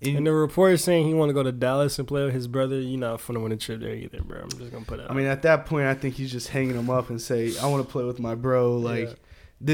[0.00, 2.34] In- And the report is saying he want to go to Dallas and play with
[2.34, 2.80] his brother.
[2.80, 4.40] You're not finna win a trip there either, bro.
[4.42, 5.06] I'm just gonna put it.
[5.08, 7.66] I mean, at that point, I think he's just hanging him up and say, "I
[7.68, 9.14] want to play with my bro." Like, Yeah.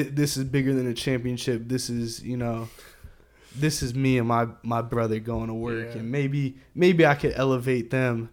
[0.02, 1.62] thi- this is bigger than a championship.
[1.66, 2.68] This is, you know,
[3.56, 6.00] this is me and my my brother going to work, Yeah.
[6.00, 8.28] and maybe maybe I could elevate them,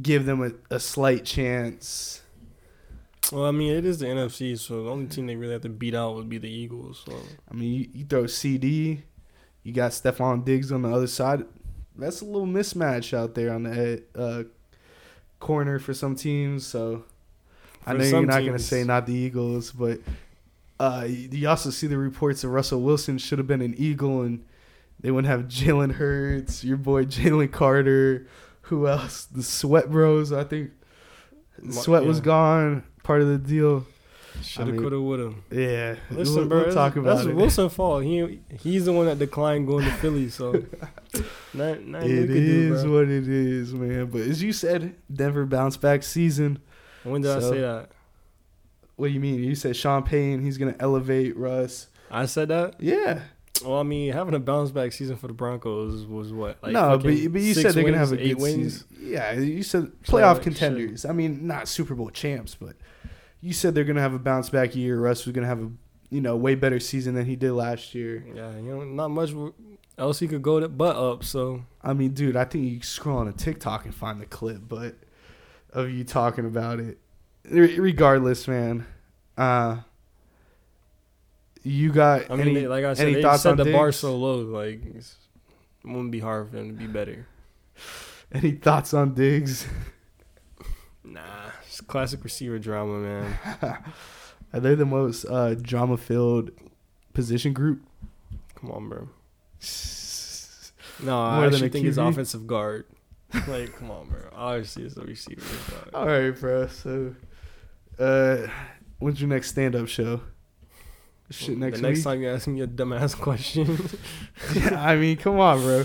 [0.00, 0.40] give them
[0.70, 2.22] a, a slight chance.
[3.32, 5.68] Well, I mean, it is the NFC, so the only team they really have to
[5.68, 7.02] beat out would be the Eagles.
[7.06, 7.16] So
[7.50, 9.02] I mean, you, you throw CeeDee,
[9.62, 11.44] you got Stefon Diggs on the other side.
[11.96, 14.44] That's a little mismatch out there on the uh,
[15.38, 16.66] corner for some teams.
[16.66, 17.04] So
[17.86, 20.00] I For know you're not going to say not the Eagles, but
[20.78, 24.44] uh, you also see the reports that Russell Wilson should have been an Eagle, and
[24.98, 28.26] they wouldn't have Jalen Hurts, your boy Jalen Carter.
[28.62, 29.24] Who else?
[29.24, 30.32] The Sweat Bros.
[30.32, 30.70] I think
[31.70, 32.84] Sweat was gone.
[33.02, 33.86] Part of the deal.
[34.42, 35.34] shoulda, mean, coulda, woulda.
[35.50, 35.96] Yeah.
[36.10, 37.34] Listen, we'll, bro, we'll talk about that's it.
[37.34, 38.04] Wilson's fault.
[38.04, 40.28] He he's the one that declined going to Philly.
[40.28, 40.52] So
[41.54, 44.06] not, not It could do, what it is, man.
[44.06, 46.58] But as you said, Denver bounce back season.
[47.02, 47.90] When did I say that?
[48.96, 49.42] What do you mean?
[49.42, 51.88] You said Sean Payton, he's gonna elevate Russ.
[52.10, 52.74] I said that.
[52.80, 53.22] Yeah.
[53.64, 56.58] Well, I mean, having a bounce back season for the Broncos was what?
[56.62, 58.84] Like no, but but you said they're gonna have a good wins.
[58.86, 58.86] season.
[59.00, 61.04] Yeah, you said So, playoff like, contenders.
[61.04, 62.76] I mean, not Super Bowl champs, but
[63.40, 64.98] you said they're gonna have a bounce back year.
[64.98, 65.70] Russ was gonna have a
[66.10, 68.24] you know way better season than he did last year.
[68.34, 69.32] Yeah, you know, not much
[69.98, 71.24] else he could go to, but up.
[71.24, 74.62] So I mean, dude, I think you scroll on a TikTok and find the clip,
[74.68, 74.96] but
[75.72, 76.98] of you talking about it.
[77.48, 78.86] Re- Regardless, man.
[79.36, 79.78] Uh,
[81.62, 83.72] you got I mean, any, they, like I said, any they thoughts set on the
[83.72, 84.38] bar so low.
[84.38, 85.16] Like it's,
[85.84, 87.26] it wouldn't be hard for them to be better.
[88.32, 89.66] any thoughts on Diggs?
[91.04, 91.50] Nah,
[91.80, 93.38] it's classic receiver drama, man.
[94.52, 96.50] Are they the most uh, drama filled
[97.12, 97.82] position group?
[98.56, 99.08] Come on, bro.
[101.02, 102.84] No, I More than actually think it's offensive guard.
[103.48, 104.20] like, come on, bro.
[104.34, 105.40] Obviously, it's a receiver.
[105.40, 105.88] dog.
[105.94, 106.66] All right, bro.
[106.66, 107.14] So,
[107.98, 108.46] uh,
[108.98, 110.20] when's your next stand up show?
[111.30, 112.04] Shit, next the next week.
[112.04, 113.78] time you ask me a dumbass question,
[114.54, 115.84] yeah, I mean, come on, bro.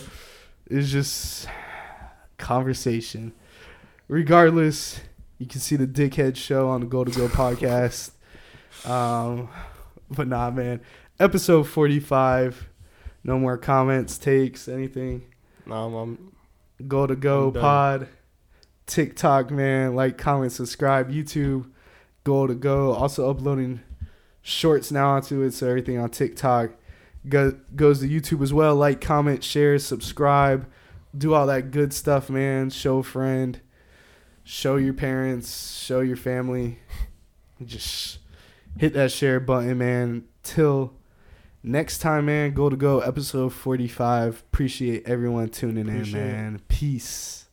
[0.69, 1.47] It's just
[2.37, 3.31] conversation.
[4.09, 4.99] Regardless,
[5.37, 8.11] you can see the Dickhead Show on the Goal2Go podcast.
[8.89, 9.49] Um,
[10.09, 10.81] but nah, man.
[11.19, 12.69] Episode forty-five.
[13.23, 15.23] No more comments, takes, anything.
[15.65, 16.35] nah, I'm, I'm
[16.83, 18.07] Goal2Go pod.
[18.85, 19.95] TikTok, man.
[19.95, 21.11] Like, comment, subscribe.
[21.11, 21.71] YouTube.
[22.23, 22.93] Goal2Go.
[22.93, 23.81] Also uploading
[24.41, 26.71] shorts now onto it, so everything on TikTok
[27.27, 28.75] go, goes to YouTube as well.
[28.75, 30.67] Like, comment, share, subscribe,
[31.17, 32.69] do all that good stuff, man.
[32.69, 33.59] Show friend,
[34.45, 36.79] show your parents, show your family.
[37.65, 38.19] Just
[38.77, 40.23] hit that share button, man.
[40.43, 40.93] Till
[41.63, 42.53] next time, man.
[42.53, 44.43] Goal2Go episode forty five.
[44.51, 46.31] Appreciate everyone tuning Appreciate in, it.
[46.33, 46.61] man.
[46.67, 47.44] Peace.